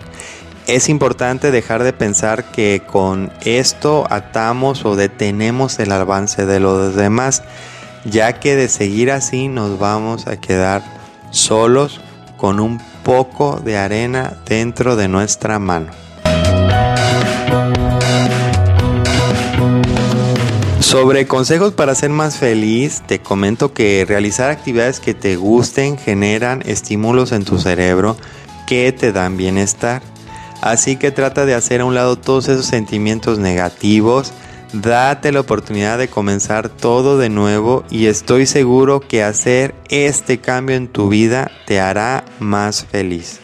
Es 0.67 0.89
importante 0.89 1.51
dejar 1.51 1.83
de 1.83 1.91
pensar 1.91 2.51
que 2.51 2.83
con 2.85 3.31
esto 3.41 4.05
atamos 4.09 4.85
o 4.85 4.95
detenemos 4.95 5.79
el 5.79 5.91
avance 5.91 6.45
de 6.45 6.59
los 6.59 6.95
demás, 6.95 7.43
ya 8.05 8.39
que 8.39 8.55
de 8.55 8.67
seguir 8.67 9.11
así 9.11 9.47
nos 9.47 9.79
vamos 9.79 10.27
a 10.27 10.39
quedar 10.39 10.83
solos 11.31 12.01
con 12.37 12.59
un 12.59 12.81
poco 13.03 13.59
de 13.63 13.77
arena 13.77 14.37
dentro 14.45 14.95
de 14.95 15.07
nuestra 15.07 15.59
mano. 15.59 15.91
Sobre 20.79 21.25
consejos 21.25 21.71
para 21.71 21.95
ser 21.95 22.09
más 22.09 22.37
feliz, 22.37 23.01
te 23.07 23.19
comento 23.19 23.73
que 23.73 24.03
realizar 24.05 24.49
actividades 24.49 24.99
que 24.99 25.13
te 25.13 25.37
gusten 25.37 25.97
generan 25.97 26.61
estímulos 26.65 27.31
en 27.31 27.45
tu 27.45 27.59
cerebro 27.59 28.17
que 28.67 28.91
te 28.91 29.13
dan 29.13 29.37
bienestar. 29.37 30.01
Así 30.61 30.97
que 30.97 31.11
trata 31.11 31.45
de 31.45 31.55
hacer 31.55 31.79
a 31.79 31.85
un 31.85 31.95
lado 31.95 32.17
todos 32.17 32.49
esos 32.49 32.65
sentimientos 32.65 33.39
negativos, 33.39 34.33
date 34.73 35.31
la 35.31 35.41
oportunidad 35.41 35.97
de 35.97 36.07
comenzar 36.07 36.69
todo 36.69 37.17
de 37.17 37.29
nuevo 37.29 37.83
y 37.89 38.07
estoy 38.07 38.45
seguro 38.45 39.01
que 39.01 39.23
hacer 39.23 39.75
este 39.89 40.39
cambio 40.39 40.75
en 40.75 40.87
tu 40.87 41.09
vida 41.09 41.51
te 41.65 41.79
hará 41.79 42.23
más 42.39 42.85
feliz. 42.85 43.39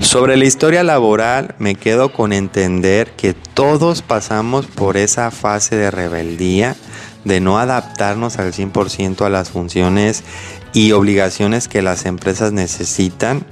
Sobre 0.00 0.38
la 0.38 0.46
historia 0.46 0.82
laboral 0.82 1.54
me 1.58 1.74
quedo 1.74 2.12
con 2.12 2.32
entender 2.32 3.10
que 3.12 3.34
todos 3.34 4.00
pasamos 4.00 4.66
por 4.66 4.96
esa 4.96 5.30
fase 5.30 5.76
de 5.76 5.90
rebeldía, 5.90 6.76
de 7.24 7.40
no 7.40 7.58
adaptarnos 7.58 8.38
al 8.38 8.54
100% 8.54 9.26
a 9.26 9.28
las 9.28 9.50
funciones 9.50 10.24
y 10.72 10.92
obligaciones 10.92 11.68
que 11.68 11.82
las 11.82 12.06
empresas 12.06 12.52
necesitan. 12.52 13.44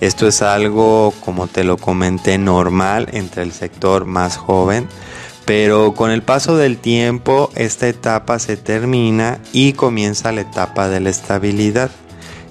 Esto 0.00 0.26
es 0.26 0.42
algo, 0.42 1.14
como 1.24 1.46
te 1.46 1.64
lo 1.64 1.76
comenté, 1.76 2.38
normal 2.38 3.08
entre 3.12 3.42
el 3.42 3.52
sector 3.52 4.04
más 4.04 4.36
joven, 4.36 4.88
pero 5.44 5.94
con 5.94 6.10
el 6.10 6.22
paso 6.22 6.56
del 6.56 6.78
tiempo 6.78 7.50
esta 7.54 7.88
etapa 7.88 8.38
se 8.38 8.56
termina 8.56 9.38
y 9.52 9.74
comienza 9.74 10.32
la 10.32 10.42
etapa 10.42 10.88
de 10.88 11.00
la 11.00 11.10
estabilidad 11.10 11.90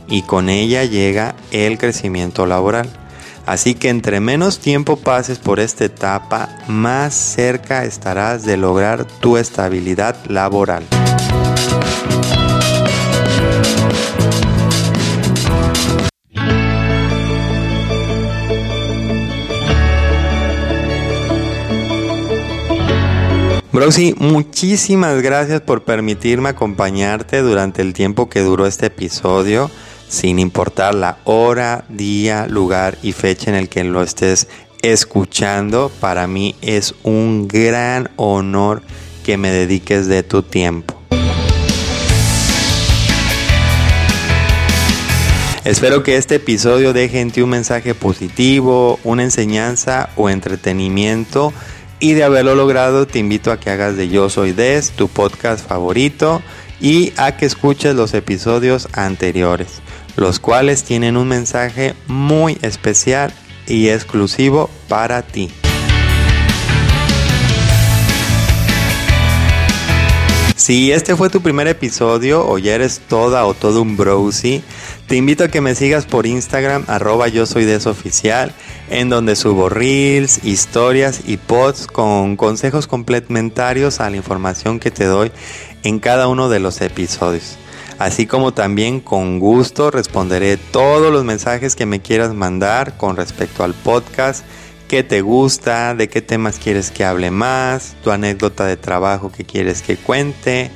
y 0.07 0.21
con 0.23 0.49
ella 0.49 0.83
llega 0.83 1.35
el 1.51 1.77
crecimiento 1.77 2.45
laboral. 2.45 2.89
Así 3.45 3.75
que 3.75 3.89
entre 3.89 4.19
menos 4.19 4.59
tiempo 4.59 4.95
pases 4.95 5.37
por 5.37 5.59
esta 5.59 5.83
etapa, 5.85 6.49
más 6.67 7.13
cerca 7.13 7.83
estarás 7.83 8.43
de 8.45 8.55
lograr 8.55 9.05
tu 9.05 9.37
estabilidad 9.37 10.15
laboral. 10.27 10.83
Broxy, 23.73 24.13
muchísimas 24.19 25.19
gracias 25.23 25.59
por 25.59 25.83
permitirme 25.83 26.49
acompañarte 26.49 27.41
durante 27.41 27.81
el 27.81 27.93
tiempo 27.93 28.29
que 28.29 28.41
duró 28.41 28.67
este 28.67 28.85
episodio 28.85 29.71
sin 30.07 30.37
importar 30.37 30.93
la 30.93 31.17
hora, 31.23 31.83
día, 31.89 32.45
lugar 32.47 32.99
y 33.01 33.13
fecha 33.13 33.49
en 33.49 33.55
el 33.55 33.69
que 33.69 33.83
lo 33.83 34.03
estés 34.03 34.47
escuchando, 34.83 35.91
para 35.99 36.27
mí 36.27 36.55
es 36.61 36.93
un 37.01 37.47
gran 37.47 38.11
honor 38.15 38.83
que 39.25 39.37
me 39.37 39.49
dediques 39.49 40.05
de 40.05 40.21
tu 40.21 40.43
tiempo. 40.43 40.93
Espero 45.65 46.03
que 46.03 46.17
este 46.17 46.35
episodio 46.35 46.93
deje 46.93 47.21
en 47.21 47.31
ti 47.31 47.41
un 47.41 47.49
mensaje 47.49 47.95
positivo, 47.95 48.99
una 49.03 49.23
enseñanza 49.23 50.09
o 50.15 50.29
entretenimiento. 50.29 51.53
Y 52.03 52.15
de 52.15 52.25
haberlo 52.25 52.53
logrado, 52.53 53.07
te 53.07 53.17
invito 53.17 53.49
a 53.49 53.57
que 53.57 53.69
hagas 53.69 53.95
de 53.95 54.09
Yo 54.09 54.29
Soy 54.29 54.51
Des 54.51 54.91
tu 54.91 55.07
podcast 55.07 55.65
favorito 55.65 56.41
y 56.81 57.13
a 57.15 57.37
que 57.37 57.45
escuches 57.45 57.95
los 57.95 58.13
episodios 58.13 58.89
anteriores, 58.91 59.81
los 60.17 60.41
cuales 60.41 60.83
tienen 60.83 61.15
un 61.15 61.29
mensaje 61.29 61.93
muy 62.07 62.57
especial 62.61 63.33
y 63.67 63.87
exclusivo 63.87 64.69
para 64.89 65.21
ti. 65.21 65.49
Si 70.63 70.91
este 70.91 71.15
fue 71.15 71.29
tu 71.29 71.41
primer 71.41 71.67
episodio 71.67 72.47
o 72.47 72.57
ya 72.57 72.75
eres 72.75 73.01
toda 73.07 73.45
o 73.45 73.53
todo 73.53 73.81
un 73.81 73.97
browsy, 73.97 74.61
te 75.07 75.15
invito 75.17 75.43
a 75.43 75.49
que 75.49 75.59
me 75.59 75.75
sigas 75.75 76.05
por 76.05 76.25
Instagram 76.25 76.85
arroba 76.87 77.27
yo 77.27 77.45
soy 77.45 77.65
desoficial, 77.65 78.53
en 78.89 79.09
donde 79.09 79.35
subo 79.35 79.69
reels, 79.69 80.43
historias 80.43 81.21
y 81.25 81.37
posts 81.37 81.87
con 81.87 82.35
consejos 82.35 82.87
complementarios 82.87 83.99
a 83.99 84.09
la 84.09 84.17
información 84.17 84.79
que 84.79 84.91
te 84.91 85.05
doy 85.05 85.31
en 85.83 85.99
cada 85.99 86.27
uno 86.27 86.49
de 86.49 86.59
los 86.59 86.81
episodios. 86.81 87.57
Así 87.99 88.25
como 88.25 88.53
también 88.53 88.99
con 88.99 89.39
gusto 89.39 89.91
responderé 89.91 90.57
todos 90.57 91.11
los 91.11 91.23
mensajes 91.23 91.75
que 91.75 91.85
me 91.85 92.01
quieras 92.01 92.33
mandar 92.33 92.97
con 92.97 93.15
respecto 93.15 93.63
al 93.63 93.73
podcast 93.73 94.43
qué 94.87 95.03
te 95.03 95.21
gusta, 95.21 95.95
de 95.95 96.09
qué 96.09 96.21
temas 96.21 96.59
quieres 96.59 96.91
que 96.91 97.05
hable 97.05 97.31
más, 97.31 97.95
tu 98.03 98.11
anécdota 98.11 98.65
de 98.65 98.77
trabajo 98.77 99.31
que 99.31 99.45
quieres 99.45 99.81
que 99.81 99.97
cuente, 99.97 100.69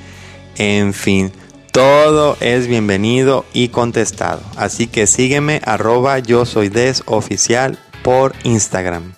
en 0.58 0.94
fin, 0.94 1.32
todo 1.72 2.38
es 2.40 2.68
bienvenido 2.68 3.46
y 3.54 3.70
contestado. 3.70 4.42
Así 4.56 4.88
que 4.88 5.06
sígueme 5.06 5.62
arroba 5.66 6.20
yo 6.20 6.46
soy 6.46 6.70
des 6.70 7.04
oficial 7.06 7.78
por 8.08 8.32
Instagram. 8.44 9.12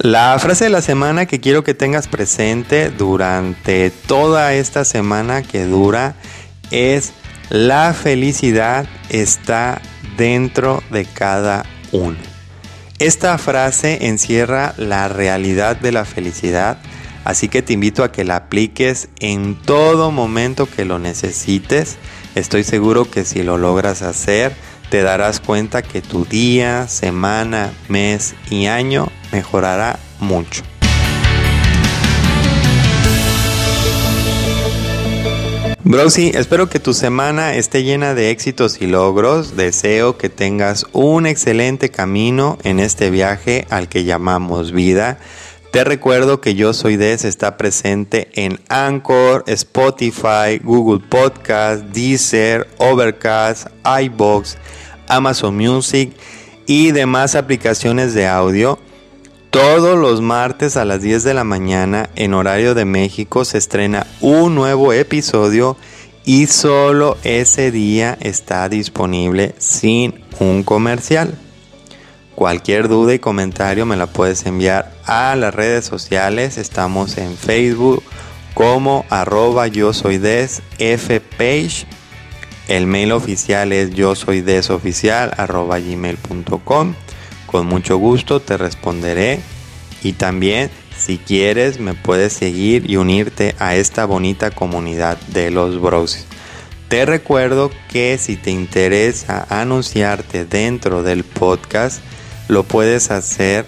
La 0.00 0.36
frase 0.40 0.64
de 0.64 0.70
la 0.70 0.82
semana 0.82 1.26
que 1.26 1.38
quiero 1.38 1.62
que 1.62 1.72
tengas 1.72 2.08
presente 2.08 2.90
durante 2.90 3.90
toda 3.90 4.54
esta 4.54 4.84
semana 4.84 5.44
que 5.44 5.66
dura 5.66 6.16
es 6.72 7.12
la 7.50 7.94
felicidad 7.94 8.88
está 9.08 9.80
dentro 10.16 10.82
de 10.90 11.04
cada 11.04 11.64
uno. 11.92 12.18
Esta 12.98 13.38
frase 13.38 14.08
encierra 14.08 14.74
la 14.78 15.06
realidad 15.06 15.76
de 15.76 15.92
la 15.92 16.04
felicidad, 16.04 16.78
así 17.22 17.48
que 17.48 17.62
te 17.62 17.74
invito 17.74 18.02
a 18.02 18.10
que 18.10 18.24
la 18.24 18.34
apliques 18.34 19.10
en 19.20 19.54
todo 19.62 20.10
momento 20.10 20.68
que 20.68 20.84
lo 20.84 20.98
necesites. 20.98 21.98
Estoy 22.38 22.62
seguro 22.62 23.04
que 23.04 23.24
si 23.24 23.42
lo 23.42 23.58
logras 23.58 24.02
hacer, 24.02 24.54
te 24.90 25.02
darás 25.02 25.40
cuenta 25.40 25.82
que 25.82 26.00
tu 26.00 26.24
día, 26.24 26.86
semana, 26.86 27.72
mes 27.88 28.36
y 28.48 28.66
año 28.66 29.08
mejorará 29.32 29.98
mucho. 30.20 30.62
Browsy, 35.82 36.30
espero 36.32 36.68
que 36.68 36.78
tu 36.78 36.94
semana 36.94 37.54
esté 37.54 37.82
llena 37.82 38.14
de 38.14 38.30
éxitos 38.30 38.80
y 38.80 38.86
logros. 38.86 39.56
Deseo 39.56 40.16
que 40.16 40.28
tengas 40.28 40.86
un 40.92 41.26
excelente 41.26 41.88
camino 41.88 42.58
en 42.62 42.78
este 42.78 43.10
viaje 43.10 43.66
al 43.68 43.88
que 43.88 44.04
llamamos 44.04 44.70
vida. 44.70 45.18
Te 45.70 45.84
recuerdo 45.84 46.40
que 46.40 46.54
Yo 46.54 46.72
Soy 46.72 46.96
Des 46.96 47.26
está 47.26 47.58
presente 47.58 48.30
en 48.32 48.58
Anchor, 48.70 49.44
Spotify, 49.46 50.58
Google 50.62 51.06
Podcast, 51.06 51.82
Deezer, 51.92 52.66
Overcast, 52.78 53.66
iBox, 53.84 54.56
Amazon 55.08 55.54
Music 55.54 56.12
y 56.66 56.92
demás 56.92 57.34
aplicaciones 57.34 58.14
de 58.14 58.26
audio. 58.26 58.78
Todos 59.50 59.98
los 59.98 60.22
martes 60.22 60.78
a 60.78 60.86
las 60.86 61.02
10 61.02 61.24
de 61.24 61.34
la 61.34 61.44
mañana 61.44 62.08
en 62.16 62.32
horario 62.32 62.74
de 62.74 62.86
México 62.86 63.44
se 63.44 63.58
estrena 63.58 64.06
un 64.22 64.54
nuevo 64.54 64.94
episodio 64.94 65.76
y 66.24 66.46
solo 66.46 67.18
ese 67.24 67.70
día 67.70 68.16
está 68.20 68.70
disponible 68.70 69.54
sin 69.58 70.24
un 70.40 70.62
comercial. 70.62 71.34
Cualquier 72.38 72.86
duda 72.86 73.14
y 73.14 73.18
comentario 73.18 73.84
me 73.84 73.96
la 73.96 74.06
puedes 74.06 74.46
enviar 74.46 74.92
a 75.06 75.34
las 75.34 75.52
redes 75.52 75.84
sociales. 75.84 76.56
Estamos 76.56 77.18
en 77.18 77.36
Facebook 77.36 78.00
como 78.54 79.04
arroba 79.10 79.66
yo 79.66 79.92
soy 79.92 80.18
des 80.18 80.62
fpage. 80.78 81.84
El 82.68 82.86
mail 82.86 83.10
oficial 83.10 83.72
es 83.72 83.90
yo 83.90 84.14
soy 84.14 84.40
des 84.40 84.70
oficial 84.70 85.32
arroba 85.36 85.80
gmail.com. 85.80 86.94
Con 87.46 87.66
mucho 87.66 87.96
gusto 87.96 88.38
te 88.38 88.56
responderé 88.56 89.40
y 90.04 90.12
también 90.12 90.70
si 90.96 91.18
quieres 91.18 91.80
me 91.80 91.94
puedes 91.94 92.34
seguir 92.34 92.88
y 92.88 92.98
unirte 92.98 93.56
a 93.58 93.74
esta 93.74 94.04
bonita 94.04 94.52
comunidad 94.52 95.18
de 95.26 95.50
los 95.50 95.80
bros. 95.80 96.24
Te 96.86 97.04
recuerdo 97.04 97.72
que 97.90 98.16
si 98.16 98.36
te 98.36 98.52
interesa 98.52 99.44
anunciarte 99.50 100.44
dentro 100.44 101.02
del 101.02 101.24
podcast, 101.24 102.00
lo 102.48 102.64
puedes 102.64 103.10
hacer 103.10 103.66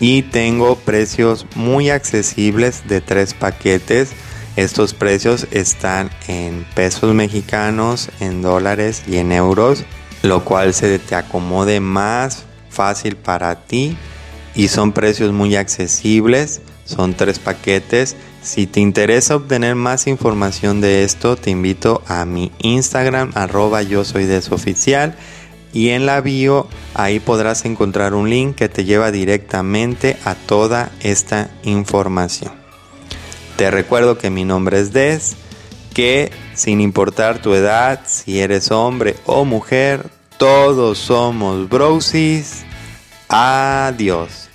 y 0.00 0.22
tengo 0.22 0.76
precios 0.76 1.46
muy 1.54 1.90
accesibles 1.90 2.88
de 2.88 3.00
tres 3.00 3.34
paquetes. 3.34 4.10
Estos 4.56 4.94
precios 4.94 5.46
están 5.50 6.10
en 6.26 6.66
pesos 6.74 7.14
mexicanos, 7.14 8.10
en 8.20 8.42
dólares 8.42 9.04
y 9.06 9.18
en 9.18 9.32
euros, 9.32 9.84
lo 10.22 10.44
cual 10.44 10.74
se 10.74 10.98
te 10.98 11.14
acomode 11.14 11.80
más 11.80 12.44
fácil 12.70 13.16
para 13.16 13.66
ti 13.66 13.96
y 14.54 14.68
son 14.68 14.92
precios 14.92 15.32
muy 15.32 15.56
accesibles. 15.56 16.60
Son 16.84 17.12
tres 17.12 17.38
paquetes. 17.38 18.16
Si 18.42 18.66
te 18.66 18.80
interesa 18.80 19.36
obtener 19.36 19.74
más 19.74 20.06
información 20.06 20.80
de 20.80 21.04
esto, 21.04 21.36
te 21.36 21.50
invito 21.50 22.02
a 22.06 22.24
mi 22.24 22.50
Instagram, 22.60 23.32
arroba 23.34 23.82
yo 23.82 24.04
soy 24.04 24.24
desoficial. 24.24 25.14
Y 25.72 25.90
en 25.90 26.06
la 26.06 26.20
bio 26.20 26.66
ahí 26.94 27.20
podrás 27.20 27.64
encontrar 27.64 28.14
un 28.14 28.30
link 28.30 28.56
que 28.56 28.68
te 28.68 28.84
lleva 28.84 29.10
directamente 29.10 30.16
a 30.24 30.34
toda 30.34 30.90
esta 31.00 31.50
información. 31.62 32.52
Te 33.56 33.70
recuerdo 33.70 34.18
que 34.18 34.30
mi 34.30 34.44
nombre 34.44 34.80
es 34.80 34.92
Des, 34.92 35.36
que 35.94 36.30
sin 36.54 36.80
importar 36.80 37.42
tu 37.42 37.54
edad, 37.54 38.00
si 38.06 38.40
eres 38.40 38.70
hombre 38.70 39.16
o 39.26 39.44
mujer, 39.44 40.06
todos 40.38 40.98
somos 40.98 41.68
brosis. 41.68 42.64
Adiós. 43.28 44.47